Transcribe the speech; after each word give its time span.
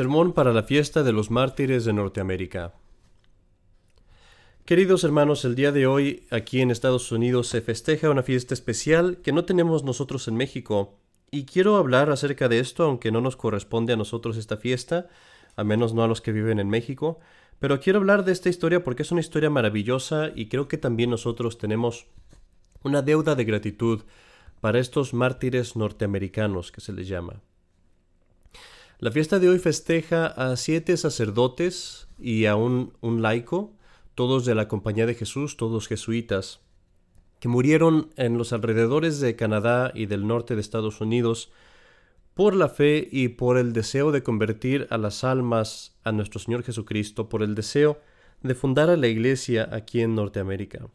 Sermón 0.00 0.32
para 0.32 0.54
la 0.54 0.62
fiesta 0.62 1.02
de 1.02 1.12
los 1.12 1.30
mártires 1.30 1.84
de 1.84 1.92
Norteamérica. 1.92 2.72
Queridos 4.64 5.04
hermanos, 5.04 5.44
el 5.44 5.54
día 5.54 5.72
de 5.72 5.86
hoy 5.86 6.26
aquí 6.30 6.62
en 6.62 6.70
Estados 6.70 7.12
Unidos 7.12 7.48
se 7.48 7.60
festeja 7.60 8.08
una 8.08 8.22
fiesta 8.22 8.54
especial 8.54 9.18
que 9.18 9.32
no 9.32 9.44
tenemos 9.44 9.84
nosotros 9.84 10.26
en 10.26 10.36
México, 10.36 10.96
y 11.30 11.44
quiero 11.44 11.76
hablar 11.76 12.08
acerca 12.08 12.48
de 12.48 12.60
esto, 12.60 12.84
aunque 12.84 13.12
no 13.12 13.20
nos 13.20 13.36
corresponde 13.36 13.92
a 13.92 13.98
nosotros 13.98 14.38
esta 14.38 14.56
fiesta, 14.56 15.08
a 15.54 15.64
menos 15.64 15.92
no 15.92 16.02
a 16.02 16.08
los 16.08 16.22
que 16.22 16.32
viven 16.32 16.60
en 16.60 16.70
México, 16.70 17.20
pero 17.58 17.78
quiero 17.78 17.98
hablar 17.98 18.24
de 18.24 18.32
esta 18.32 18.48
historia 18.48 18.82
porque 18.82 19.02
es 19.02 19.12
una 19.12 19.20
historia 19.20 19.50
maravillosa 19.50 20.30
y 20.34 20.48
creo 20.48 20.66
que 20.66 20.78
también 20.78 21.10
nosotros 21.10 21.58
tenemos 21.58 22.06
una 22.82 23.02
deuda 23.02 23.34
de 23.34 23.44
gratitud 23.44 24.04
para 24.62 24.78
estos 24.78 25.12
mártires 25.12 25.76
norteamericanos 25.76 26.72
que 26.72 26.80
se 26.80 26.94
les 26.94 27.06
llama. 27.06 27.42
La 29.00 29.10
fiesta 29.10 29.38
de 29.38 29.48
hoy 29.48 29.58
festeja 29.58 30.26
a 30.26 30.54
siete 30.56 30.94
sacerdotes 30.98 32.06
y 32.18 32.44
a 32.44 32.54
un, 32.54 32.92
laico, 33.00 33.72
todos 34.14 34.44
de 34.44 34.54
la 34.54 34.68
Compañía 34.68 35.06
de 35.06 35.14
Jesús, 35.14 35.56
todos 35.56 35.88
jesuitas, 35.88 36.60
que 37.38 37.48
murieron 37.48 38.10
en 38.16 38.36
los 38.36 38.52
alrededores 38.52 39.18
de 39.18 39.36
Canadá 39.36 39.90
y 39.94 40.04
del 40.04 40.26
norte 40.26 40.54
de 40.54 40.60
Estados 40.60 41.00
Unidos 41.00 41.50
por 42.34 42.54
la 42.54 42.68
fe 42.68 43.08
y 43.10 43.28
por 43.28 43.56
el 43.56 43.72
deseo 43.72 44.12
de 44.12 44.22
convertir 44.22 44.86
a 44.90 44.98
las 44.98 45.24
almas 45.24 45.96
a 46.04 46.12
nuestro 46.12 46.38
Señor 46.38 46.62
Jesucristo, 46.62 47.30
por 47.30 47.42
el 47.42 47.54
deseo 47.54 48.02
de 48.42 48.54
fundar 48.54 48.90
a 48.90 48.98
la 48.98 49.08
iglesia 49.08 49.66
aquí 49.72 50.02
en 50.02 50.14
Norteamérica. 50.14 50.90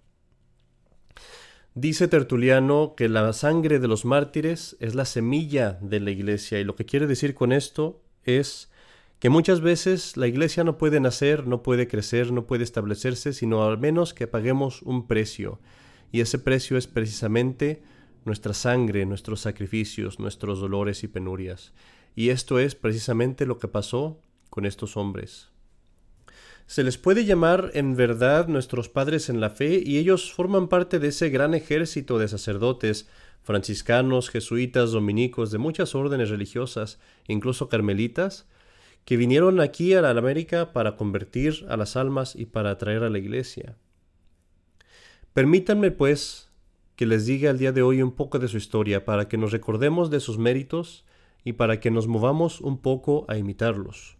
Dice 1.77 2.07
Tertuliano 2.07 2.93
que 2.95 3.09
la 3.09 3.33
sangre 3.33 3.79
de 3.79 3.89
los 3.89 4.05
mártires 4.05 4.77
es 4.79 4.95
la 4.95 5.03
semilla 5.03 5.77
de 5.81 5.99
la 5.99 6.09
iglesia 6.09 6.57
y 6.57 6.63
lo 6.63 6.77
que 6.77 6.85
quiere 6.85 7.05
decir 7.05 7.35
con 7.35 7.51
esto 7.51 8.01
es 8.23 8.71
que 9.19 9.27
muchas 9.27 9.59
veces 9.59 10.15
la 10.15 10.27
iglesia 10.27 10.63
no 10.63 10.77
puede 10.77 11.01
nacer, 11.01 11.47
no 11.47 11.63
puede 11.63 11.89
crecer, 11.89 12.31
no 12.31 12.47
puede 12.47 12.63
establecerse, 12.63 13.33
sino 13.33 13.65
al 13.65 13.77
menos 13.77 14.13
que 14.13 14.25
paguemos 14.25 14.83
un 14.83 15.05
precio. 15.05 15.59
Y 16.13 16.21
ese 16.21 16.39
precio 16.39 16.77
es 16.77 16.87
precisamente 16.87 17.83
nuestra 18.23 18.53
sangre, 18.53 19.05
nuestros 19.05 19.41
sacrificios, 19.41 20.17
nuestros 20.17 20.61
dolores 20.61 21.03
y 21.03 21.09
penurias. 21.09 21.73
Y 22.15 22.29
esto 22.29 22.57
es 22.57 22.73
precisamente 22.75 23.45
lo 23.45 23.59
que 23.59 23.67
pasó 23.67 24.21
con 24.49 24.65
estos 24.65 24.95
hombres. 24.95 25.49
Se 26.67 26.83
les 26.83 26.97
puede 26.97 27.25
llamar 27.25 27.69
en 27.75 27.95
verdad 27.95 28.47
nuestros 28.47 28.89
padres 28.89 29.29
en 29.29 29.39
la 29.39 29.51
fe 29.51 29.83
y 29.85 29.99
ellos 29.99 30.33
forman 30.33 30.67
parte 30.67 30.97
de 30.97 31.09
ese 31.09 31.29
gran 31.29 31.53
ejército 31.53 32.17
de 32.17 32.27
sacerdotes, 32.27 33.07
franciscanos, 33.43 34.29
jesuitas, 34.29 34.91
dominicos, 34.91 35.51
de 35.51 35.59
muchas 35.59 35.93
órdenes 35.93 36.31
religiosas, 36.31 36.99
incluso 37.27 37.69
carmelitas, 37.69 38.47
que 39.05 39.15
vinieron 39.15 39.61
aquí 39.61 39.93
a 39.93 40.01
la 40.01 40.09
América 40.09 40.73
para 40.73 40.95
convertir 40.95 41.65
a 41.69 41.77
las 41.77 41.95
almas 41.95 42.35
y 42.35 42.45
para 42.45 42.71
atraer 42.71 43.03
a 43.03 43.11
la 43.11 43.19
iglesia. 43.19 43.77
Permítanme, 45.33 45.91
pues, 45.91 46.49
que 46.95 47.05
les 47.05 47.27
diga 47.27 47.51
el 47.51 47.59
día 47.59 47.73
de 47.73 47.83
hoy 47.83 48.01
un 48.01 48.13
poco 48.13 48.39
de 48.39 48.47
su 48.47 48.57
historia 48.57 49.05
para 49.05 49.27
que 49.27 49.37
nos 49.37 49.51
recordemos 49.51 50.09
de 50.09 50.19
sus 50.19 50.39
méritos 50.39 51.05
y 51.43 51.53
para 51.53 51.79
que 51.79 51.91
nos 51.91 52.07
movamos 52.07 52.59
un 52.59 52.79
poco 52.79 53.25
a 53.27 53.37
imitarlos. 53.37 54.17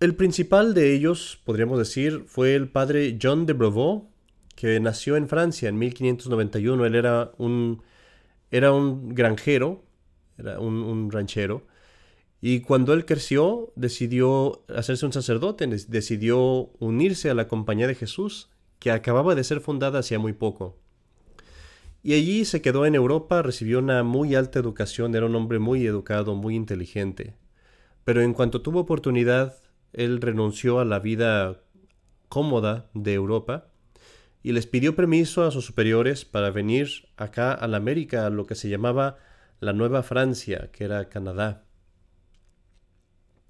El 0.00 0.14
principal 0.14 0.74
de 0.74 0.94
ellos, 0.94 1.40
podríamos 1.44 1.76
decir, 1.76 2.24
fue 2.28 2.54
el 2.54 2.68
padre 2.68 3.18
John 3.20 3.46
de 3.46 3.52
Brevoux, 3.52 4.06
que 4.54 4.78
nació 4.78 5.16
en 5.16 5.28
Francia 5.28 5.68
en 5.68 5.76
1591. 5.76 6.86
Él 6.86 6.94
era 6.94 7.32
un, 7.36 7.82
era 8.52 8.72
un 8.72 9.12
granjero, 9.14 9.82
era 10.36 10.60
un, 10.60 10.84
un 10.84 11.10
ranchero, 11.10 11.66
y 12.40 12.60
cuando 12.60 12.92
él 12.92 13.06
creció 13.06 13.72
decidió 13.74 14.62
hacerse 14.68 15.04
un 15.04 15.12
sacerdote, 15.12 15.66
decidió 15.66 16.70
unirse 16.78 17.30
a 17.30 17.34
la 17.34 17.48
Compañía 17.48 17.88
de 17.88 17.96
Jesús, 17.96 18.50
que 18.78 18.92
acababa 18.92 19.34
de 19.34 19.42
ser 19.42 19.60
fundada 19.60 19.98
hacía 19.98 20.20
muy 20.20 20.32
poco. 20.32 20.76
Y 22.04 22.14
allí 22.14 22.44
se 22.44 22.62
quedó 22.62 22.86
en 22.86 22.94
Europa, 22.94 23.42
recibió 23.42 23.80
una 23.80 24.04
muy 24.04 24.36
alta 24.36 24.60
educación, 24.60 25.16
era 25.16 25.26
un 25.26 25.34
hombre 25.34 25.58
muy 25.58 25.84
educado, 25.84 26.36
muy 26.36 26.54
inteligente. 26.54 27.34
Pero 28.04 28.22
en 28.22 28.32
cuanto 28.32 28.62
tuvo 28.62 28.78
oportunidad 28.78 29.56
él 29.92 30.20
renunció 30.20 30.80
a 30.80 30.84
la 30.84 30.98
vida 30.98 31.60
cómoda 32.28 32.90
de 32.94 33.14
Europa 33.14 33.68
y 34.42 34.52
les 34.52 34.66
pidió 34.66 34.94
permiso 34.94 35.44
a 35.44 35.50
sus 35.50 35.64
superiores 35.64 36.24
para 36.24 36.50
venir 36.50 37.08
acá 37.16 37.52
a 37.52 37.66
la 37.66 37.76
América, 37.76 38.26
a 38.26 38.30
lo 38.30 38.46
que 38.46 38.54
se 38.54 38.68
llamaba 38.68 39.18
la 39.60 39.72
Nueva 39.72 40.02
Francia, 40.02 40.70
que 40.72 40.84
era 40.84 41.08
Canadá. 41.08 41.64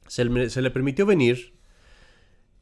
Se 0.06 0.25
le, 0.25 0.71
permitió 0.71 1.04
venir 1.04 1.54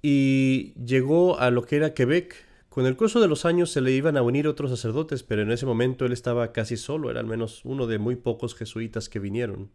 y 0.02 0.74
llegó 0.74 1.38
a 1.38 1.50
lo 1.50 1.62
que 1.62 1.76
era 1.76 1.94
Quebec. 1.94 2.34
Con 2.68 2.86
el 2.86 2.96
curso 2.96 3.20
de 3.20 3.28
los 3.28 3.44
años 3.44 3.70
se 3.70 3.80
le 3.80 3.92
iban 3.92 4.16
a 4.16 4.22
unir 4.22 4.48
otros 4.48 4.70
sacerdotes, 4.70 5.22
pero 5.22 5.42
en 5.42 5.52
ese 5.52 5.64
momento 5.64 6.04
él 6.04 6.12
estaba 6.12 6.52
casi 6.52 6.76
solo, 6.76 7.10
era 7.10 7.20
al 7.20 7.26
menos 7.26 7.64
uno 7.64 7.86
de 7.86 7.98
muy 7.98 8.16
pocos 8.16 8.54
jesuitas 8.54 9.08
que 9.08 9.20
vinieron. 9.20 9.70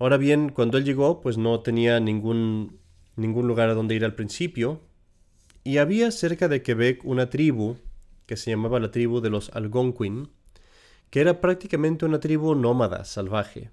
Ahora 0.00 0.16
bien, 0.16 0.48
cuando 0.48 0.78
él 0.78 0.84
llegó, 0.86 1.20
pues 1.20 1.36
no 1.36 1.60
tenía 1.60 2.00
ningún, 2.00 2.80
ningún 3.16 3.46
lugar 3.46 3.68
a 3.68 3.74
donde 3.74 3.94
ir 3.94 4.06
al 4.06 4.14
principio, 4.14 4.80
y 5.62 5.76
había 5.76 6.10
cerca 6.10 6.48
de 6.48 6.62
Quebec 6.62 7.04
una 7.04 7.28
tribu 7.28 7.76
que 8.24 8.38
se 8.38 8.50
llamaba 8.50 8.80
la 8.80 8.90
tribu 8.90 9.20
de 9.20 9.28
los 9.28 9.50
Algonquin, 9.50 10.30
que 11.10 11.20
era 11.20 11.42
prácticamente 11.42 12.06
una 12.06 12.18
tribu 12.18 12.54
nómada, 12.54 13.04
salvaje. 13.04 13.72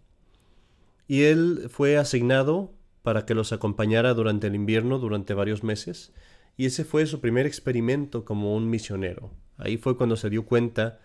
Y 1.08 1.22
él 1.24 1.68
fue 1.70 1.96
asignado 1.96 2.74
para 3.04 3.26
que 3.26 3.34
los 3.34 3.54
acompañara 3.54 4.14
durante 4.14 4.48
el 4.48 4.56
invierno, 4.56 5.00
durante 5.00 5.34
varios 5.34 5.64
meses, 5.64 6.12
y 6.58 6.66
ese 6.66 6.84
fue 6.84 7.06
su 7.06 7.22
primer 7.22 7.46
experimento 7.46 8.26
como 8.26 8.54
un 8.54 8.70
misionero. 8.70 9.32
Ahí 9.56 9.78
fue 9.78 9.96
cuando 9.96 10.18
se 10.18 10.30
dio 10.30 10.46
cuenta 10.46 11.00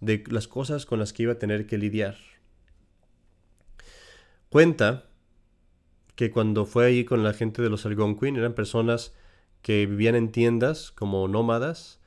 de 0.00 0.24
las 0.26 0.48
cosas 0.48 0.84
con 0.84 0.98
las 0.98 1.12
que 1.12 1.22
iba 1.22 1.34
a 1.34 1.38
tener 1.38 1.68
que 1.68 1.78
lidiar. 1.78 2.16
Cuenta 4.54 5.06
que 6.14 6.30
cuando 6.30 6.64
fue 6.64 6.86
allí 6.86 7.04
con 7.04 7.24
la 7.24 7.32
gente 7.32 7.60
de 7.60 7.68
los 7.68 7.86
Algonquin 7.86 8.36
eran 8.36 8.54
personas 8.54 9.12
que 9.62 9.84
vivían 9.84 10.14
en 10.14 10.30
tiendas 10.30 10.92
como 10.92 11.26
nómadas. 11.26 11.98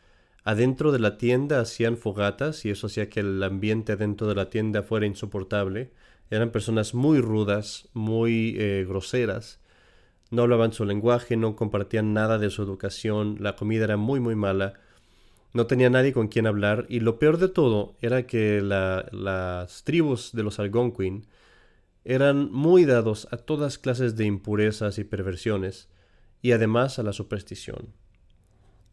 Adentro 0.45 0.93
de 0.93 0.99
la 0.99 1.17
tienda 1.17 1.59
hacían 1.59 1.97
fogatas 1.97 2.63
y 2.63 2.69
eso 2.69 2.87
hacía 2.87 3.09
que 3.09 3.19
el 3.19 3.43
ambiente 3.43 3.91
adentro 3.91 4.27
de 4.27 4.35
la 4.35 4.49
tienda 4.49 4.81
fuera 4.81 5.05
insoportable. 5.05 5.91
Eran 6.29 6.51
personas 6.51 6.93
muy 6.93 7.19
rudas, 7.19 7.89
muy 7.91 8.55
eh, 8.57 8.85
groseras. 8.87 9.59
No 10.31 10.43
hablaban 10.43 10.71
su 10.71 10.85
lenguaje, 10.85 11.35
no 11.35 11.57
compartían 11.57 12.13
nada 12.13 12.37
de 12.37 12.49
su 12.49 12.63
educación, 12.63 13.39
la 13.41 13.57
comida 13.57 13.83
era 13.83 13.97
muy 13.97 14.21
muy 14.21 14.35
mala. 14.35 14.75
No 15.51 15.67
tenía 15.67 15.89
nadie 15.89 16.13
con 16.13 16.29
quien 16.29 16.47
hablar 16.47 16.85
y 16.87 17.01
lo 17.01 17.19
peor 17.19 17.39
de 17.39 17.49
todo 17.49 17.97
era 17.99 18.25
que 18.25 18.61
las 18.61 19.83
tribus 19.83 20.31
de 20.31 20.43
los 20.43 20.59
Algonquin 20.59 21.27
eran 22.07 22.49
muy 22.53 22.85
dados 22.85 23.27
a 23.31 23.37
todas 23.37 23.77
clases 23.77 24.15
de 24.15 24.23
impurezas 24.23 24.97
y 24.97 25.03
perversiones, 25.03 25.89
y 26.41 26.53
además 26.53 26.99
a 26.99 27.03
la 27.03 27.11
superstición. 27.11 27.93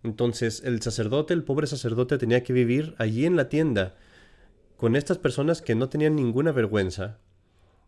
Entonces 0.02 0.62
el 0.64 0.82
sacerdote, 0.82 1.32
el 1.32 1.44
pobre 1.44 1.68
sacerdote, 1.68 2.18
tenía 2.18 2.42
que 2.42 2.52
vivir 2.52 2.96
allí 2.98 3.24
en 3.24 3.36
la 3.36 3.48
tienda, 3.48 3.94
con 4.76 4.96
estas 4.96 5.18
personas 5.18 5.62
que 5.62 5.76
no 5.76 5.88
tenían 5.88 6.16
ninguna 6.16 6.50
vergüenza, 6.50 7.20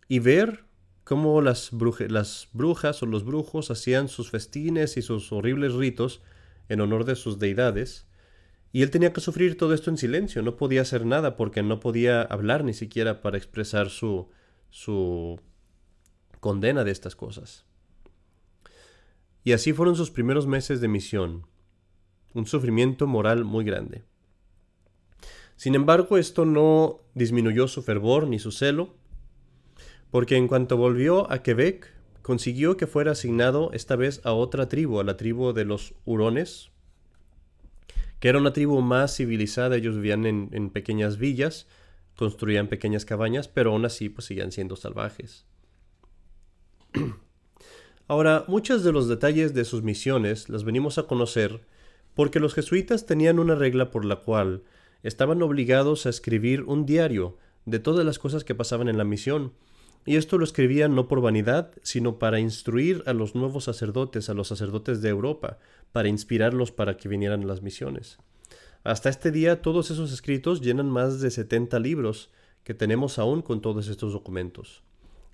y 0.07 0.21
ver 0.21 0.65
cómo 1.03 1.41
las, 1.43 1.71
brujas 1.73 3.03
o 3.03 3.07
los 3.07 3.25
brujos 3.25 3.73
hacían 3.73 4.09
sus 4.09 4.31
festines 4.31 4.97
y 4.97 5.03
sus 5.03 5.33
horribles 5.33 5.75
ritos 5.75 6.23
en 6.69 6.81
honor 6.81 7.05
de 7.05 7.17
sus 7.17 7.41
deidades, 7.41 8.07
y 8.71 8.83
él 8.83 8.93
tenía 8.93 9.13
que 9.13 9.21
sufrir 9.21 9.59
todo 9.59 9.75
esto 9.75 9.91
en 9.91 9.97
silencio, 9.97 10.43
no 10.43 10.57
podía 10.57 10.83
hacer 10.83 11.05
nada 11.05 11.35
porque 11.35 11.65
no 11.65 11.81
podía 11.81 12.23
hablar 12.23 12.63
ni 12.63 12.75
siquiera 12.75 13.23
para 13.23 13.39
expresar 13.39 13.91
su, 13.91 14.31
su 14.71 15.41
condena 16.41 16.84
de 16.84 16.91
estas 16.91 17.16
cosas. 17.16 17.65
Y 19.45 19.53
así 19.53 19.72
fueron 19.72 19.97
sus 19.97 20.10
primeros 20.10 20.47
meses 20.47 20.80
de 20.80 20.89
misión, 20.89 21.47
un 22.34 22.47
sufrimiento 22.47 23.07
moral 23.07 23.45
muy 23.45 23.65
grande. 23.65 24.04
Sin 25.57 25.74
embargo, 25.74 26.18
esto 26.18 26.45
no 26.45 27.01
disminuyó 27.15 27.66
su 27.66 27.83
fervor 27.83 28.27
ni 28.27 28.39
su 28.39 28.53
celo, 28.53 28.95
porque 30.10 30.36
en 30.36 30.48
cuanto 30.48 30.77
volvió 30.77 31.30
a 31.33 31.42
Quebec, 31.42 31.92
consiguió 32.22 32.77
que 32.77 32.86
fuera 32.86 33.12
asignado 33.12 33.71
esta 33.72 33.97
vez 33.97 34.21
a 34.24 34.33
otra 34.33 34.69
tribu, 34.69 35.01
a 35.01 35.04
la 35.04 35.16
tribu 35.16 35.53
de 35.53 35.65
los 35.65 35.95
hurones, 36.04 36.71
que 38.21 38.28
era 38.28 38.39
una 38.39 38.53
tribu 38.53 38.80
más 38.83 39.16
civilizada, 39.16 39.77
ellos 39.77 39.97
vivían 39.97 40.27
en, 40.27 40.48
en 40.53 40.71
pequeñas 40.71 41.19
villas, 41.19 41.66
construían 42.16 42.68
pequeñas 42.68 43.04
cabañas, 43.04 43.48
pero 43.48 43.72
aún 43.72 43.84
así 43.84 44.09
pues 44.09 44.27
seguían 44.27 44.53
siendo 44.53 44.77
salvajes. 44.77 45.47
Ahora, 48.09 48.45
muchos 48.48 48.84
de 48.84 48.92
los 48.92 49.09
detalles 49.09 49.54
de 49.54 49.65
sus 49.65 49.83
misiones 49.83 50.48
las 50.48 50.65
venimos 50.65 50.98
a 50.98 51.04
conocer 51.04 51.60
porque 52.15 52.41
los 52.41 52.54
jesuitas 52.54 53.04
tenían 53.04 53.39
una 53.39 53.54
regla 53.54 53.91
por 53.91 54.04
la 54.04 54.16
cual 54.16 54.63
estaban 55.03 55.42
obligados 55.42 56.07
a 56.07 56.10
escribir 56.10 56.63
un 56.63 56.86
diario 56.86 57.36
de 57.66 57.78
todas 57.78 58.07
las 58.07 58.19
cosas 58.19 58.42
que 58.42 58.54
pasaban 58.54 58.89
en 58.89 58.98
la 58.98 59.04
misión, 59.04 59.53
Y 60.09 60.15
esto 60.15 60.39
lo 60.39 60.45
escribían 60.45 60.95
no 60.95 61.09
por 61.09 61.21
vanidad, 61.21 61.72
sino 61.83 62.21
para 62.21 62.39
instruir 62.39 63.03
a 63.07 63.12
los 63.12 63.34
nuevos 63.34 63.65
sacerdotes, 63.65 64.30
a 64.30 64.34
los 64.34 64.47
sacerdotes 64.47 65.03
de 65.03 65.09
Europa, 65.09 65.59
para 65.91 66.09
inspirarlos 66.09 66.71
para 66.71 66.97
que 66.97 67.09
vinieran 67.09 67.42
a 67.42 67.47
las 67.47 67.60
misiones. 67.60 68.19
Hasta 68.86 69.09
este 69.09 69.33
día 69.33 69.62
todos 69.62 69.91
esos 69.91 70.12
escritos 70.12 70.60
llenan 70.60 70.88
más 70.88 71.21
de 71.21 71.33
70 71.33 71.80
libros 71.80 72.30
que 72.62 72.72
tenemos 72.72 73.18
aún 73.18 73.42
con 73.42 73.60
todos 73.60 73.88
estos 73.88 74.12
documentos. 74.12 74.84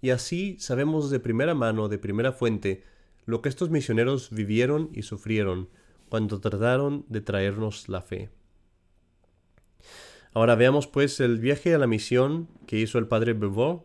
Y 0.01 0.09
así 0.09 0.57
sabemos 0.59 1.11
de 1.11 1.21
primera 1.21 1.55
mano, 1.55 1.91
de 1.91 1.99
primera 1.99 2.33
fuente, 2.33 2.83
lo 3.27 3.43
que 3.43 3.51
estos 3.51 3.69
misioneros 3.69 4.31
vivieron 4.31 4.89
y 4.95 5.03
sufrieron 5.03 5.69
cuando 6.09 6.41
trataron 6.41 7.05
de 7.11 7.21
traernos 7.21 7.91
la 7.91 8.01
fe. 8.01 8.31
Ahora 10.33 10.55
veamos 10.55 10.87
pues 10.87 11.21
el 11.21 11.39
viaje 11.39 11.75
a 11.75 11.79
la 11.79 11.87
misión 11.87 12.49
que 12.67 12.79
hizo 12.79 12.97
el 12.97 13.07
padre 13.07 13.35
Bevot. 13.35 13.85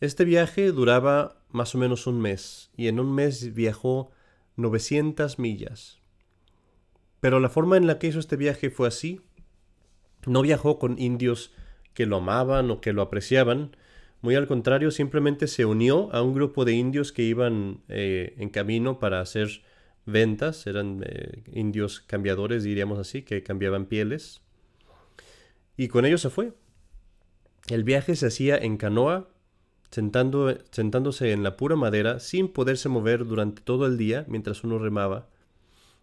Este 0.00 0.24
viaje 0.24 0.72
duraba 0.72 1.42
más 1.50 1.74
o 1.74 1.78
menos 1.78 2.06
un 2.06 2.18
mes 2.18 2.70
y 2.74 2.88
en 2.88 3.00
un 3.00 3.14
mes 3.14 3.52
viajó 3.52 4.12
900 4.56 5.38
millas. 5.38 5.99
Pero 7.20 7.38
la 7.38 7.50
forma 7.50 7.76
en 7.76 7.86
la 7.86 7.98
que 7.98 8.08
hizo 8.08 8.18
este 8.18 8.36
viaje 8.36 8.70
fue 8.70 8.88
así. 8.88 9.20
No 10.26 10.42
viajó 10.42 10.78
con 10.78 10.98
indios 10.98 11.52
que 11.94 12.06
lo 12.06 12.16
amaban 12.16 12.70
o 12.70 12.80
que 12.80 12.92
lo 12.92 13.02
apreciaban. 13.02 13.76
Muy 14.22 14.34
al 14.34 14.46
contrario, 14.46 14.90
simplemente 14.90 15.46
se 15.46 15.64
unió 15.64 16.12
a 16.12 16.22
un 16.22 16.34
grupo 16.34 16.64
de 16.64 16.72
indios 16.72 17.12
que 17.12 17.22
iban 17.22 17.80
eh, 17.88 18.34
en 18.38 18.48
camino 18.48 18.98
para 18.98 19.20
hacer 19.20 19.62
ventas. 20.06 20.66
Eran 20.66 21.02
eh, 21.06 21.42
indios 21.52 22.00
cambiadores, 22.00 22.64
diríamos 22.64 22.98
así, 22.98 23.22
que 23.22 23.42
cambiaban 23.42 23.86
pieles. 23.86 24.42
Y 25.76 25.88
con 25.88 26.04
ellos 26.04 26.22
se 26.22 26.30
fue. 26.30 26.52
El 27.68 27.84
viaje 27.84 28.16
se 28.16 28.26
hacía 28.26 28.56
en 28.56 28.76
canoa, 28.78 29.28
sentándose 29.90 31.32
en 31.32 31.42
la 31.42 31.56
pura 31.56 31.76
madera, 31.76 32.18
sin 32.18 32.48
poderse 32.48 32.88
mover 32.88 33.26
durante 33.26 33.62
todo 33.62 33.86
el 33.86 33.96
día 33.96 34.24
mientras 34.28 34.64
uno 34.64 34.78
remaba 34.78 35.28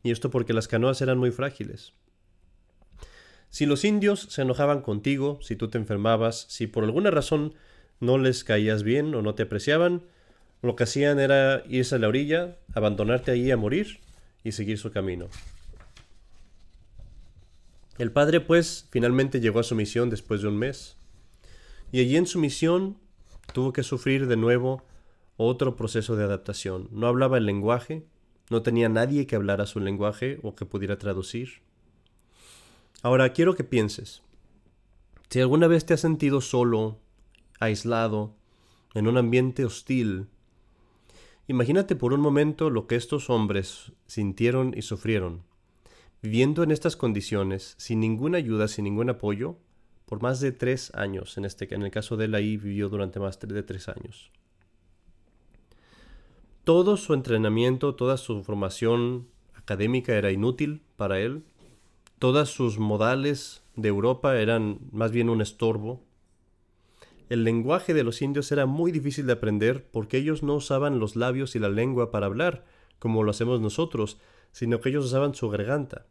y 0.03 0.11
esto 0.11 0.29
porque 0.29 0.53
las 0.53 0.67
canoas 0.67 1.01
eran 1.01 1.17
muy 1.17 1.31
frágiles. 1.31 1.93
Si 3.49 3.65
los 3.65 3.85
indios 3.85 4.27
se 4.29 4.41
enojaban 4.41 4.81
contigo, 4.81 5.39
si 5.41 5.55
tú 5.55 5.69
te 5.69 5.77
enfermabas, 5.77 6.45
si 6.49 6.67
por 6.67 6.83
alguna 6.83 7.11
razón 7.11 7.53
no 7.99 8.17
les 8.17 8.43
caías 8.43 8.83
bien 8.83 9.15
o 9.15 9.21
no 9.21 9.35
te 9.35 9.43
apreciaban, 9.43 10.03
lo 10.61 10.75
que 10.75 10.83
hacían 10.83 11.19
era 11.19 11.63
irse 11.67 11.95
a 11.95 11.99
la 11.99 12.07
orilla, 12.07 12.57
abandonarte 12.73 13.31
allí 13.31 13.51
a 13.51 13.57
morir 13.57 13.99
y 14.43 14.51
seguir 14.51 14.77
su 14.77 14.91
camino. 14.91 15.27
El 17.97 18.11
padre, 18.11 18.41
pues, 18.41 18.87
finalmente 18.91 19.39
llegó 19.39 19.59
a 19.59 19.63
su 19.63 19.73
misión 19.73 20.09
después 20.09 20.41
de 20.41 20.49
un 20.49 20.57
mes, 20.57 20.97
y 21.91 21.99
allí 21.99 22.17
en 22.17 22.27
su 22.27 22.37
misión 22.37 22.97
tuvo 23.53 23.73
que 23.73 23.83
sufrir 23.83 24.27
de 24.27 24.37
nuevo 24.37 24.83
otro 25.37 25.75
proceso 25.75 26.15
de 26.15 26.25
adaptación. 26.25 26.89
No 26.91 27.07
hablaba 27.07 27.37
el 27.37 27.45
lenguaje, 27.45 28.05
no 28.49 28.61
tenía 28.61 28.89
nadie 28.89 29.27
que 29.27 29.35
hablara 29.35 29.65
su 29.65 29.79
lenguaje 29.79 30.39
o 30.41 30.55
que 30.55 30.65
pudiera 30.65 30.97
traducir. 30.97 31.61
Ahora 33.01 33.33
quiero 33.33 33.55
que 33.55 33.63
pienses. 33.63 34.23
Si 35.29 35.41
alguna 35.41 35.67
vez 35.67 35.85
te 35.85 35.93
has 35.93 36.01
sentido 36.01 36.39
solo, 36.39 36.99
aislado, 37.59 38.35
en 38.93 39.07
un 39.07 39.17
ambiente 39.17 39.65
hostil, 39.65 40.27
imagínate 41.47 41.95
por 41.95 42.13
un 42.13 42.21
momento 42.21 42.69
lo 42.69 42.87
que 42.87 42.95
estos 42.95 43.29
hombres 43.29 43.91
sintieron 44.07 44.73
y 44.75 44.81
sufrieron, 44.81 45.43
viviendo 46.21 46.63
en 46.63 46.71
estas 46.71 46.95
condiciones, 46.95 47.75
sin 47.77 47.99
ninguna 47.99 48.37
ayuda, 48.37 48.69
sin 48.69 48.85
ningún 48.85 49.09
apoyo, 49.09 49.57
por 50.05 50.21
más 50.21 50.39
de 50.39 50.53
tres 50.53 50.95
años. 50.95 51.37
En, 51.37 51.43
este, 51.43 51.73
en 51.75 51.83
el 51.83 51.91
caso 51.91 52.15
de 52.15 52.25
él 52.25 52.35
ahí 52.35 52.55
vivió 52.55 52.87
durante 52.87 53.19
más 53.19 53.37
de 53.39 53.63
tres 53.63 53.89
años 53.89 54.31
todo 56.67 56.97
su 56.97 57.13
entrenamiento, 57.13 57.95
toda 57.95 58.17
su 58.17 58.43
formación 58.43 59.29
académica 59.53 60.15
era 60.15 60.33
inútil 60.33 60.81
para 60.97 61.17
él. 61.21 61.45
Todas 62.19 62.49
sus 62.49 62.77
modales 62.77 63.63
de 63.77 63.87
Europa 63.87 64.37
eran 64.37 64.79
más 64.91 65.13
bien 65.13 65.29
un 65.29 65.39
estorbo. 65.39 66.03
El 67.29 67.45
lenguaje 67.45 67.93
de 67.93 68.03
los 68.03 68.21
indios 68.21 68.51
era 68.51 68.65
muy 68.65 68.91
difícil 68.91 69.25
de 69.27 69.31
aprender 69.31 69.87
porque 69.89 70.17
ellos 70.17 70.43
no 70.43 70.55
usaban 70.55 70.99
los 70.99 71.15
labios 71.15 71.55
y 71.55 71.59
la 71.59 71.69
lengua 71.69 72.11
para 72.11 72.25
hablar, 72.25 72.65
como 72.99 73.23
lo 73.23 73.31
hacemos 73.31 73.61
nosotros, 73.61 74.19
sino 74.51 74.81
que 74.81 74.89
ellos 74.89 75.05
usaban 75.05 75.35
su 75.35 75.47
garganta. 75.47 76.05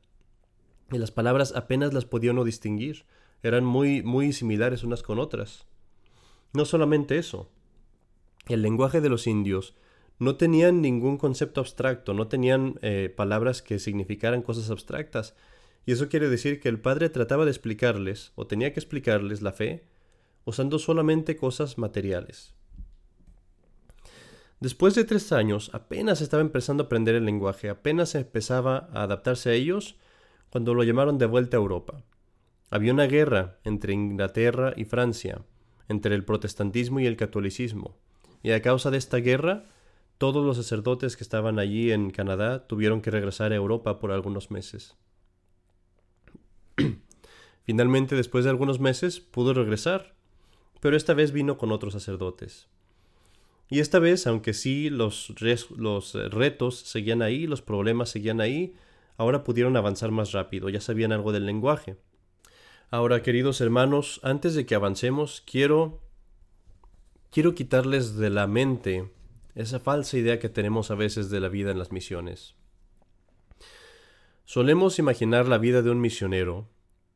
Y 0.90 0.96
las 0.96 1.10
palabras 1.10 1.52
apenas 1.54 1.92
las 1.92 2.06
podía 2.06 2.30
uno 2.30 2.44
distinguir, 2.44 3.04
eran 3.42 3.66
muy, 3.66 4.02
muy 4.02 4.32
similares 4.32 4.84
unas 4.84 5.02
con 5.02 5.18
otras. 5.18 5.66
No 6.54 6.64
solamente 6.64 7.18
eso, 7.18 7.50
el 8.48 8.62
lenguaje 8.62 9.02
de 9.02 9.10
los 9.10 9.26
indios 9.26 9.74
no 10.18 10.36
tenían 10.36 10.80
ningún 10.80 11.18
concepto 11.18 11.60
abstracto, 11.60 12.14
no 12.14 12.28
tenían 12.28 12.78
eh, 12.82 13.12
palabras 13.14 13.62
que 13.62 13.78
significaran 13.78 14.42
cosas 14.42 14.70
abstractas. 14.70 15.34
Y 15.84 15.92
eso 15.92 16.08
quiere 16.08 16.28
decir 16.28 16.60
que 16.60 16.68
el 16.68 16.80
padre 16.80 17.10
trataba 17.10 17.44
de 17.44 17.50
explicarles, 17.50 18.32
o 18.34 18.46
tenía 18.46 18.72
que 18.72 18.80
explicarles 18.80 19.42
la 19.42 19.52
fe, 19.52 19.84
usando 20.44 20.78
solamente 20.78 21.36
cosas 21.36 21.78
materiales. 21.78 22.54
Después 24.58 24.94
de 24.94 25.04
tres 25.04 25.32
años, 25.32 25.70
apenas 25.74 26.22
estaba 26.22 26.40
empezando 26.40 26.82
a 26.82 26.86
aprender 26.86 27.14
el 27.14 27.26
lenguaje, 27.26 27.68
apenas 27.68 28.14
empezaba 28.14 28.88
a 28.92 29.02
adaptarse 29.02 29.50
a 29.50 29.52
ellos, 29.52 29.96
cuando 30.48 30.72
lo 30.72 30.82
llamaron 30.82 31.18
de 31.18 31.26
vuelta 31.26 31.56
a 31.56 31.60
Europa. 31.60 32.02
Había 32.70 32.94
una 32.94 33.06
guerra 33.06 33.58
entre 33.64 33.92
Inglaterra 33.92 34.72
y 34.74 34.86
Francia, 34.86 35.42
entre 35.88 36.14
el 36.14 36.24
protestantismo 36.24 37.00
y 37.00 37.06
el 37.06 37.16
catolicismo, 37.16 37.98
y 38.42 38.52
a 38.52 38.62
causa 38.62 38.90
de 38.90 38.96
esta 38.96 39.18
guerra, 39.18 39.66
todos 40.18 40.44
los 40.44 40.56
sacerdotes 40.56 41.16
que 41.16 41.24
estaban 41.24 41.58
allí 41.58 41.92
en 41.92 42.10
Canadá 42.10 42.66
tuvieron 42.66 43.02
que 43.02 43.10
regresar 43.10 43.52
a 43.52 43.56
Europa 43.56 43.98
por 43.98 44.12
algunos 44.12 44.50
meses. 44.50 44.96
Finalmente, 47.64 48.14
después 48.14 48.44
de 48.44 48.50
algunos 48.50 48.80
meses, 48.80 49.20
pudo 49.20 49.52
regresar, 49.54 50.14
pero 50.80 50.96
esta 50.96 51.14
vez 51.14 51.32
vino 51.32 51.58
con 51.58 51.72
otros 51.72 51.92
sacerdotes. 51.92 52.68
Y 53.68 53.80
esta 53.80 53.98
vez, 53.98 54.26
aunque 54.26 54.54
sí 54.54 54.90
los, 54.90 55.34
los 55.76 56.14
retos 56.14 56.78
seguían 56.78 57.22
ahí, 57.22 57.46
los 57.46 57.62
problemas 57.62 58.10
seguían 58.10 58.40
ahí, 58.40 58.74
ahora 59.16 59.44
pudieron 59.44 59.76
avanzar 59.76 60.12
más 60.12 60.32
rápido, 60.32 60.68
ya 60.68 60.80
sabían 60.80 61.12
algo 61.12 61.32
del 61.32 61.46
lenguaje. 61.46 61.96
Ahora, 62.90 63.22
queridos 63.22 63.60
hermanos, 63.60 64.20
antes 64.22 64.54
de 64.54 64.64
que 64.64 64.76
avancemos, 64.76 65.42
quiero 65.44 66.00
quiero 67.30 67.54
quitarles 67.54 68.16
de 68.16 68.30
la 68.30 68.46
mente 68.46 69.10
esa 69.56 69.80
falsa 69.80 70.18
idea 70.18 70.38
que 70.38 70.50
tenemos 70.50 70.90
a 70.90 70.94
veces 70.94 71.30
de 71.30 71.40
la 71.40 71.48
vida 71.48 71.70
en 71.70 71.78
las 71.78 71.90
misiones. 71.90 72.54
Solemos 74.44 74.98
imaginar 74.98 75.48
la 75.48 75.58
vida 75.58 75.82
de 75.82 75.90
un 75.90 76.00
misionero 76.00 76.68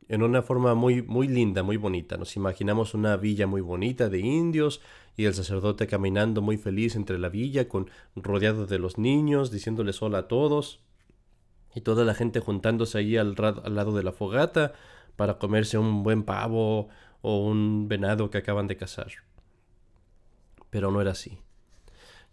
en 0.09 0.23
una 0.23 0.43
forma 0.43 0.75
muy, 0.75 1.03
muy 1.03 1.29
linda, 1.29 1.63
muy 1.63 1.77
bonita. 1.77 2.17
Nos 2.17 2.35
imaginamos 2.37 2.95
una 2.95 3.17
villa 3.17 3.47
muy 3.47 3.61
bonita 3.61 4.09
de 4.09 4.19
indios 4.19 4.81
y 5.17 5.27
el 5.27 5.35
sacerdote 5.35 5.87
caminando 5.87 6.41
muy 6.41 6.57
feliz 6.57 6.97
entre 6.97 7.19
la 7.19 7.29
villa, 7.29 7.69
con, 7.69 7.91
rodeado 8.17 8.67
de 8.67 8.79
los 8.79 8.99
niños, 8.99 9.53
diciéndoles 9.53 10.03
hola 10.03 10.19
a 10.19 10.29
todos, 10.29 10.81
y 11.75 11.83
toda 11.83 12.05
la 12.05 12.15
gente 12.15 12.41
juntándose 12.41 12.99
al, 13.19 13.37
al 13.39 13.75
lado 13.75 13.95
de 13.95 14.03
la 14.03 14.13
fogata 14.13 14.73
para 15.15 15.39
comerse 15.39 15.79
un 15.79 16.03
buen 16.03 16.25
pavo 16.25 16.89
o 17.21 17.47
un 17.47 17.87
venado 17.87 18.31
que 18.31 18.39
acaban 18.39 18.67
de 18.67 18.79
cazar. 18.79 19.13
Pero 20.71 20.91
no 20.91 21.03
era 21.03 21.13
así. 21.13 21.39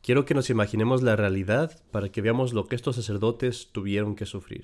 Quiero 0.08 0.24
que 0.24 0.34
nos 0.36 0.50
imaginemos 0.50 1.04
la 1.04 1.18
realidad 1.18 1.82
para 1.92 2.08
que 2.08 2.22
veamos 2.22 2.54
lo 2.54 2.70
que 2.70 2.78
estos 2.78 2.96
sacerdotes 2.96 3.74
tuvieron 3.74 4.16
que 4.16 4.26
sufrir. 4.26 4.64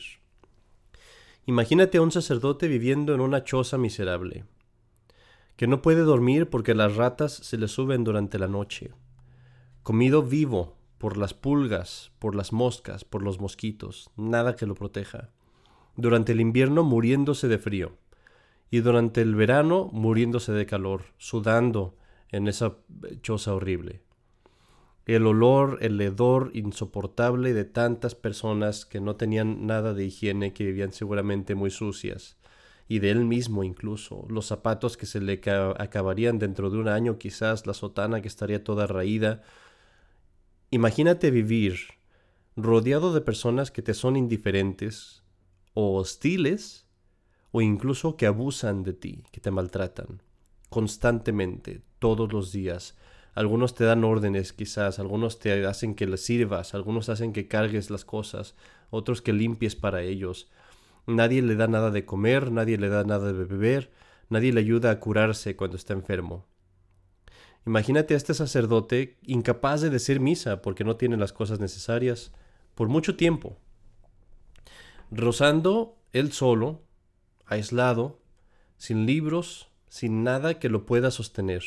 Imagínate 1.45 1.97
a 1.97 2.01
un 2.01 2.13
sacerdote 2.13 2.69
viviendo 2.69 3.13
en 3.13 3.19
una 3.19 3.43
choza 3.43 3.77
miserable, 3.77 4.45
que 5.57 5.67
no 5.67 5.81
puede 5.81 6.03
dormir 6.03 6.49
porque 6.49 6.73
las 6.73 6.95
ratas 6.95 7.33
se 7.33 7.57
le 7.57 7.67
suben 7.67 8.05
durante 8.05 8.39
la 8.39 8.47
noche, 8.47 8.91
comido 9.81 10.23
vivo 10.23 10.77
por 10.97 11.17
las 11.17 11.33
pulgas, 11.33 12.13
por 12.19 12.35
las 12.35 12.53
moscas, 12.53 13.03
por 13.03 13.21
los 13.21 13.41
mosquitos, 13.41 14.11
nada 14.15 14.55
que 14.55 14.65
lo 14.65 14.75
proteja, 14.75 15.29
durante 15.97 16.31
el 16.31 16.39
invierno 16.39 16.83
muriéndose 16.85 17.49
de 17.49 17.57
frío, 17.57 17.97
y 18.71 18.79
durante 18.79 19.21
el 19.21 19.35
verano 19.35 19.89
muriéndose 19.91 20.53
de 20.53 20.65
calor, 20.65 21.01
sudando 21.17 21.97
en 22.29 22.47
esa 22.47 22.77
choza 23.21 23.53
horrible 23.53 24.03
el 25.05 25.27
olor, 25.27 25.77
el 25.81 25.99
hedor 25.99 26.51
insoportable 26.53 27.53
de 27.53 27.65
tantas 27.65 28.15
personas 28.15 28.85
que 28.85 29.01
no 29.01 29.15
tenían 29.15 29.67
nada 29.67 29.93
de 29.93 30.05
higiene, 30.05 30.53
que 30.53 30.65
vivían 30.65 30.93
seguramente 30.93 31.55
muy 31.55 31.71
sucias, 31.71 32.37
y 32.87 32.99
de 32.99 33.11
él 33.11 33.25
mismo 33.25 33.63
incluso, 33.63 34.25
los 34.29 34.45
zapatos 34.45 34.97
que 34.97 35.05
se 35.05 35.19
le 35.19 35.41
acabarían 35.77 36.39
dentro 36.39 36.69
de 36.69 36.77
un 36.77 36.87
año, 36.87 37.17
quizás 37.17 37.67
la 37.67 37.73
sotana 37.73 38.21
que 38.21 38.27
estaría 38.27 38.63
toda 38.63 38.87
raída. 38.87 39.43
Imagínate 40.71 41.31
vivir 41.31 41.79
rodeado 42.55 43.13
de 43.13 43.21
personas 43.21 43.71
que 43.71 43.81
te 43.81 43.93
son 43.93 44.15
indiferentes 44.15 45.23
o 45.73 45.97
hostiles 45.97 46.87
o 47.51 47.61
incluso 47.61 48.15
que 48.15 48.25
abusan 48.25 48.83
de 48.83 48.93
ti, 48.93 49.23
que 49.31 49.41
te 49.41 49.51
maltratan 49.51 50.21
constantemente, 50.73 51.83
todos 51.99 52.33
los 52.33 52.51
días, 52.51 52.97
Algunos 53.35 53.73
te 53.73 53.83
dan 53.83 54.03
órdenes 54.03 54.53
quizás, 54.53 54.99
algunos 54.99 55.39
te 55.39 55.65
hacen 55.65 55.95
que 55.95 56.05
les 56.05 56.23
sirvas, 56.23 56.73
algunos 56.75 57.09
hacen 57.09 57.33
que 57.33 57.47
cargues 57.47 57.89
las 57.89 58.05
cosas, 58.05 58.55
otros 58.91 59.21
que 59.21 59.33
limpies 59.33 59.75
para 59.75 60.03
ellos. 60.03 60.51
Nadie 61.07 61.41
le 61.41 61.55
da 61.55 61.67
nada 61.67 61.89
de 61.89 62.05
comer, 62.05 62.51
nadie 62.51 62.77
le 62.77 62.89
da 62.89 63.03
nada 63.03 63.33
de 63.33 63.43
beber, 63.43 63.91
nadie 64.29 64.53
le 64.53 64.59
ayuda 64.59 64.91
a 64.91 64.99
curarse 64.99 65.55
cuando 65.55 65.77
está 65.77 65.93
enfermo. 65.93 66.45
Imagínate 67.65 68.13
a 68.13 68.17
este 68.17 68.33
sacerdote 68.33 69.17
incapaz 69.23 69.81
de 69.81 69.89
decir 69.89 70.19
misa 70.19 70.61
porque 70.61 70.83
no 70.83 70.97
tiene 70.97 71.17
las 71.17 71.33
cosas 71.33 71.59
necesarias 71.59 72.33
por 72.75 72.87
mucho 72.87 73.15
tiempo, 73.15 73.57
rozando 75.11 75.97
él 76.11 76.31
solo, 76.33 76.81
aislado, 77.45 78.19
sin 78.77 79.05
libros, 79.05 79.69
sin 79.87 80.23
nada 80.23 80.59
que 80.59 80.69
lo 80.69 80.85
pueda 80.85 81.09
sostener. 81.09 81.63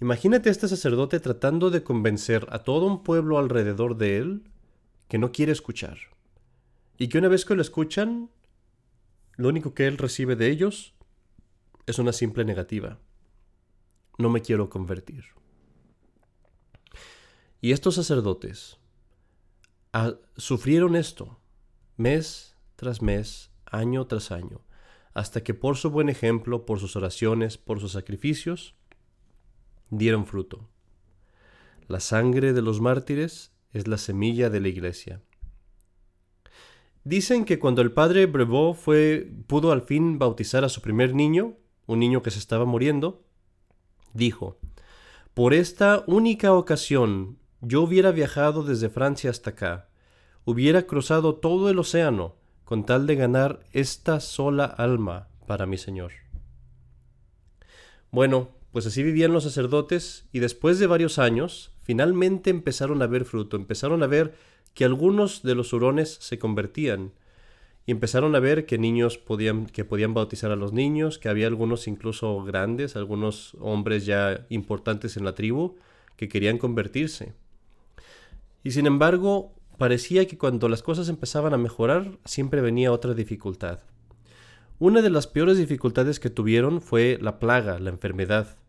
Imagínate 0.00 0.48
a 0.48 0.52
este 0.52 0.66
sacerdote 0.66 1.20
tratando 1.20 1.70
de 1.70 1.82
convencer 1.82 2.46
a 2.50 2.60
todo 2.60 2.86
un 2.86 3.02
pueblo 3.02 3.38
alrededor 3.38 3.96
de 3.98 4.16
él 4.16 4.50
que 5.08 5.18
no 5.18 5.30
quiere 5.30 5.52
escuchar. 5.52 5.98
Y 6.96 7.08
que 7.08 7.18
una 7.18 7.28
vez 7.28 7.44
que 7.44 7.54
lo 7.54 7.60
escuchan, 7.60 8.30
lo 9.36 9.48
único 9.48 9.74
que 9.74 9.86
él 9.86 9.98
recibe 9.98 10.36
de 10.36 10.48
ellos 10.48 10.94
es 11.86 11.98
una 11.98 12.12
simple 12.12 12.44
negativa. 12.44 12.98
No 14.16 14.30
me 14.30 14.40
quiero 14.40 14.70
convertir. 14.70 15.24
Y 17.60 17.72
estos 17.72 17.96
sacerdotes 17.96 18.78
ah, 19.92 20.14
sufrieron 20.36 20.96
esto 20.96 21.40
mes 21.98 22.56
tras 22.76 23.02
mes, 23.02 23.50
año 23.66 24.06
tras 24.06 24.30
año, 24.30 24.64
hasta 25.12 25.42
que 25.42 25.52
por 25.52 25.76
su 25.76 25.90
buen 25.90 26.08
ejemplo, 26.08 26.64
por 26.64 26.80
sus 26.80 26.96
oraciones, 26.96 27.58
por 27.58 27.80
sus 27.80 27.92
sacrificios, 27.92 28.74
dieron 29.90 30.26
fruto. 30.26 30.68
La 31.88 32.00
sangre 32.00 32.52
de 32.52 32.62
los 32.62 32.80
mártires 32.80 33.52
es 33.72 33.88
la 33.88 33.98
semilla 33.98 34.50
de 34.50 34.60
la 34.60 34.68
iglesia. 34.68 35.20
Dicen 37.04 37.44
que 37.44 37.58
cuando 37.58 37.82
el 37.82 37.92
padre 37.92 38.26
Brevo 38.26 38.74
fue, 38.74 39.30
pudo 39.46 39.72
al 39.72 39.82
fin 39.82 40.18
bautizar 40.18 40.64
a 40.64 40.68
su 40.68 40.82
primer 40.82 41.14
niño, 41.14 41.56
un 41.86 41.98
niño 41.98 42.22
que 42.22 42.30
se 42.30 42.38
estaba 42.38 42.64
muriendo, 42.64 43.24
dijo, 44.12 44.58
Por 45.34 45.54
esta 45.54 46.04
única 46.06 46.52
ocasión 46.52 47.38
yo 47.60 47.82
hubiera 47.82 48.10
viajado 48.10 48.62
desde 48.62 48.90
Francia 48.90 49.30
hasta 49.30 49.50
acá, 49.50 49.88
hubiera 50.44 50.82
cruzado 50.82 51.36
todo 51.36 51.70
el 51.70 51.78
océano 51.78 52.36
con 52.64 52.84
tal 52.86 53.06
de 53.06 53.16
ganar 53.16 53.64
esta 53.72 54.20
sola 54.20 54.64
alma 54.64 55.28
para 55.46 55.66
mi 55.66 55.78
Señor. 55.78 56.12
Bueno, 58.12 58.50
pues 58.72 58.86
así 58.86 59.02
vivían 59.02 59.32
los 59.32 59.44
sacerdotes 59.44 60.26
y 60.32 60.38
después 60.38 60.78
de 60.78 60.86
varios 60.86 61.18
años 61.18 61.72
finalmente 61.82 62.50
empezaron 62.50 63.02
a 63.02 63.06
ver 63.06 63.24
fruto, 63.24 63.56
empezaron 63.56 64.02
a 64.02 64.06
ver 64.06 64.34
que 64.74 64.84
algunos 64.84 65.42
de 65.42 65.54
los 65.54 65.72
hurones 65.72 66.16
se 66.20 66.38
convertían 66.38 67.12
y 67.86 67.92
empezaron 67.92 68.36
a 68.36 68.40
ver 68.40 68.66
que 68.66 68.78
niños 68.78 69.18
podían 69.18 69.66
que 69.66 69.84
podían 69.84 70.14
bautizar 70.14 70.52
a 70.52 70.56
los 70.56 70.72
niños, 70.72 71.18
que 71.18 71.28
había 71.28 71.46
algunos 71.46 71.88
incluso 71.88 72.42
grandes, 72.44 72.94
algunos 72.94 73.56
hombres 73.58 74.06
ya 74.06 74.46
importantes 74.50 75.16
en 75.16 75.24
la 75.24 75.34
tribu 75.34 75.76
que 76.16 76.28
querían 76.28 76.58
convertirse. 76.58 77.32
Y 78.62 78.72
sin 78.72 78.86
embargo, 78.86 79.54
parecía 79.78 80.26
que 80.26 80.36
cuando 80.36 80.68
las 80.68 80.82
cosas 80.82 81.08
empezaban 81.08 81.54
a 81.54 81.58
mejorar, 81.58 82.18
siempre 82.26 82.60
venía 82.60 82.92
otra 82.92 83.14
dificultad. 83.14 83.80
Una 84.78 85.02
de 85.02 85.10
las 85.10 85.26
peores 85.26 85.58
dificultades 85.58 86.20
que 86.20 86.30
tuvieron 86.30 86.80
fue 86.80 87.18
la 87.20 87.38
plaga, 87.38 87.78
la 87.78 87.90
enfermedad. 87.90 88.59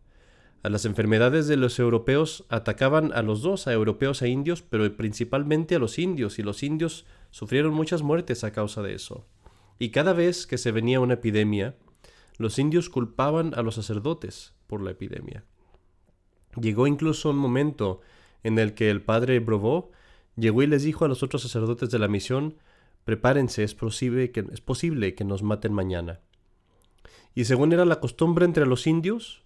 A 0.62 0.68
las 0.68 0.84
enfermedades 0.84 1.48
de 1.48 1.56
los 1.56 1.78
europeos 1.80 2.44
atacaban 2.48 3.12
a 3.14 3.22
los 3.22 3.42
dos, 3.42 3.66
a 3.66 3.72
europeos 3.72 4.22
e 4.22 4.28
indios, 4.28 4.62
pero 4.62 4.96
principalmente 4.96 5.74
a 5.74 5.80
los 5.80 5.98
indios, 5.98 6.38
y 6.38 6.42
los 6.42 6.62
indios 6.62 7.04
sufrieron 7.30 7.74
muchas 7.74 8.02
muertes 8.02 8.44
a 8.44 8.52
causa 8.52 8.80
de 8.82 8.94
eso. 8.94 9.26
Y 9.80 9.90
cada 9.90 10.12
vez 10.12 10.46
que 10.46 10.58
se 10.58 10.70
venía 10.70 11.00
una 11.00 11.14
epidemia, 11.14 11.76
los 12.38 12.60
indios 12.60 12.88
culpaban 12.88 13.52
a 13.56 13.62
los 13.62 13.74
sacerdotes 13.74 14.54
por 14.68 14.80
la 14.82 14.92
epidemia. 14.92 15.44
Llegó 16.60 16.86
incluso 16.86 17.30
un 17.30 17.38
momento 17.38 18.00
en 18.44 18.58
el 18.58 18.74
que 18.74 18.90
el 18.90 19.02
padre 19.02 19.40
Brovó 19.40 19.90
llegó 20.36 20.62
y 20.62 20.66
les 20.68 20.84
dijo 20.84 21.04
a 21.04 21.08
los 21.08 21.22
otros 21.22 21.42
sacerdotes 21.42 21.90
de 21.90 21.98
la 21.98 22.08
misión 22.08 22.56
Prepárense, 23.04 23.64
es 23.64 23.74
posible, 23.74 24.30
que, 24.30 24.44
es 24.52 24.60
posible 24.60 25.16
que 25.16 25.24
nos 25.24 25.42
maten 25.42 25.72
mañana. 25.72 26.20
Y 27.34 27.46
según 27.46 27.72
era 27.72 27.84
la 27.84 27.98
costumbre 27.98 28.44
entre 28.44 28.64
los 28.64 28.86
indios, 28.86 29.41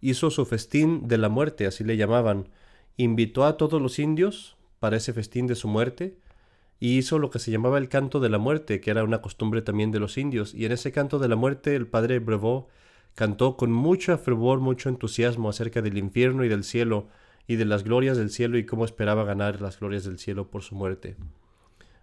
hizo 0.00 0.30
su 0.30 0.44
festín 0.44 1.08
de 1.08 1.18
la 1.18 1.28
muerte, 1.28 1.66
así 1.66 1.84
le 1.84 1.96
llamaban. 1.96 2.48
Invitó 2.96 3.44
a 3.44 3.56
todos 3.56 3.80
los 3.80 3.98
indios 3.98 4.56
para 4.78 4.96
ese 4.96 5.12
festín 5.12 5.46
de 5.46 5.54
su 5.54 5.68
muerte, 5.68 6.18
y 6.80 6.96
hizo 6.96 7.18
lo 7.18 7.30
que 7.30 7.40
se 7.40 7.50
llamaba 7.50 7.78
el 7.78 7.88
canto 7.88 8.20
de 8.20 8.28
la 8.28 8.38
muerte, 8.38 8.80
que 8.80 8.90
era 8.90 9.02
una 9.02 9.20
costumbre 9.20 9.62
también 9.62 9.90
de 9.90 9.98
los 9.98 10.16
indios. 10.16 10.54
Y 10.54 10.64
en 10.64 10.72
ese 10.72 10.92
canto 10.92 11.18
de 11.18 11.28
la 11.28 11.36
muerte 11.36 11.74
el 11.74 11.88
padre 11.88 12.20
Brevo 12.20 12.68
cantó 13.14 13.56
con 13.56 13.72
mucho 13.72 14.16
fervor, 14.16 14.60
mucho 14.60 14.88
entusiasmo 14.88 15.48
acerca 15.48 15.82
del 15.82 15.98
infierno 15.98 16.44
y 16.44 16.48
del 16.48 16.62
cielo, 16.62 17.08
y 17.48 17.56
de 17.56 17.64
las 17.64 17.82
glorias 17.82 18.16
del 18.16 18.30
cielo 18.30 18.58
y 18.58 18.66
cómo 18.66 18.84
esperaba 18.84 19.24
ganar 19.24 19.60
las 19.60 19.80
glorias 19.80 20.04
del 20.04 20.18
cielo 20.18 20.50
por 20.50 20.62
su 20.62 20.76
muerte. 20.76 21.16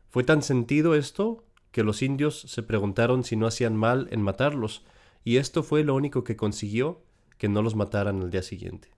Fue 0.09 0.23
tan 0.23 0.41
sentido 0.41 0.95
esto 0.95 1.45
que 1.71 1.83
los 1.83 2.01
indios 2.01 2.41
se 2.41 2.63
preguntaron 2.63 3.23
si 3.23 3.35
no 3.35 3.47
hacían 3.47 3.75
mal 3.75 4.07
en 4.11 4.21
matarlos, 4.21 4.83
y 5.23 5.37
esto 5.37 5.63
fue 5.63 5.83
lo 5.83 5.95
único 5.95 6.23
que 6.23 6.35
consiguió 6.35 7.01
que 7.37 7.49
no 7.49 7.61
los 7.61 7.75
mataran 7.75 8.21
al 8.21 8.31
día 8.31 8.41
siguiente. 8.41 8.89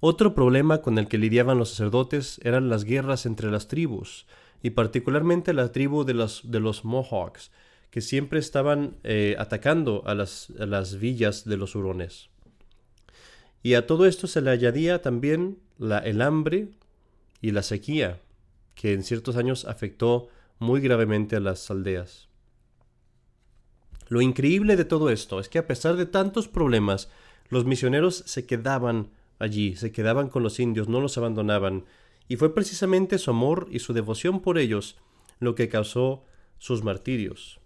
Otro 0.00 0.34
problema 0.34 0.80
con 0.80 0.96
el 0.98 1.08
que 1.08 1.18
lidiaban 1.18 1.58
los 1.58 1.70
sacerdotes 1.70 2.40
eran 2.44 2.68
las 2.68 2.84
guerras 2.84 3.26
entre 3.26 3.50
las 3.50 3.66
tribus, 3.66 4.26
y 4.62 4.70
particularmente 4.70 5.52
la 5.52 5.72
tribu 5.72 6.04
de 6.04 6.14
los, 6.14 6.84
Mohawks, 6.84 7.50
que 7.90 8.00
siempre 8.00 8.38
estaban 8.38 8.96
eh, 9.02 9.34
atacando 9.38 10.02
a 10.06 10.14
las, 10.14 10.52
a 10.58 10.66
las, 10.66 10.98
villas 10.98 11.44
de 11.44 11.56
los 11.56 11.74
hurones. 11.74 12.28
Y 13.62 13.74
a 13.74 13.86
todo 13.86 14.06
esto 14.06 14.26
se 14.26 14.40
le 14.40 14.50
añadía 14.50 15.02
también 15.02 15.58
la, 15.78 15.98
el 15.98 16.22
hambre 16.22 16.68
y 17.40 17.50
la 17.50 17.62
sequía, 17.62 18.20
que 18.74 18.92
en 18.92 19.02
ciertos 19.02 19.36
años 19.36 19.64
afectó 19.64 20.28
muy 20.60 20.80
gravemente 20.80 21.34
a 21.36 21.40
las 21.40 21.70
aldeas. 21.70 22.27
Lo 24.08 24.20
increíble 24.20 24.76
de 24.76 24.84
todo 24.84 25.10
esto 25.10 25.38
es 25.38 25.48
que 25.48 25.58
a 25.58 25.66
pesar 25.66 25.96
de 25.96 26.06
tantos 26.06 26.48
problemas, 26.48 27.10
los 27.48 27.64
misioneros 27.64 28.22
se 28.26 28.46
quedaban 28.46 29.10
allí, 29.38 29.76
se 29.76 29.92
quedaban 29.92 30.28
con 30.28 30.42
los 30.42 30.58
indios, 30.60 30.88
no 30.88 31.00
los 31.00 31.18
abandonaban, 31.18 31.84
y 32.26 32.36
fue 32.36 32.54
precisamente 32.54 33.18
su 33.18 33.30
amor 33.30 33.68
y 33.70 33.78
su 33.78 33.92
devoción 33.92 34.40
por 34.40 34.58
ellos 34.58 34.96
lo 35.40 35.54
que 35.54 35.68
causó 35.68 36.24
sus 36.58 36.82
martirios. 36.82 37.60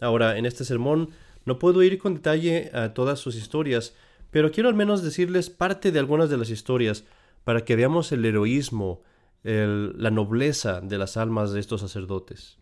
Ahora, 0.00 0.38
en 0.38 0.46
este 0.46 0.64
sermón 0.64 1.10
no 1.44 1.58
puedo 1.58 1.82
ir 1.82 1.98
con 1.98 2.14
detalle 2.14 2.70
a 2.72 2.94
todas 2.94 3.18
sus 3.18 3.36
historias, 3.36 3.94
pero 4.30 4.50
quiero 4.50 4.68
al 4.68 4.74
menos 4.74 5.02
decirles 5.02 5.50
parte 5.50 5.92
de 5.92 5.98
algunas 5.98 6.30
de 6.30 6.36
las 6.36 6.50
historias 6.50 7.04
para 7.44 7.64
que 7.64 7.76
veamos 7.76 8.12
el 8.12 8.24
heroísmo 8.24 9.02
la 9.42 10.10
nobleza 10.10 10.80
de 10.80 10.98
las 10.98 11.16
almas 11.16 11.52
de 11.52 11.60
estos 11.60 11.80
sacerdotes. 11.80 12.58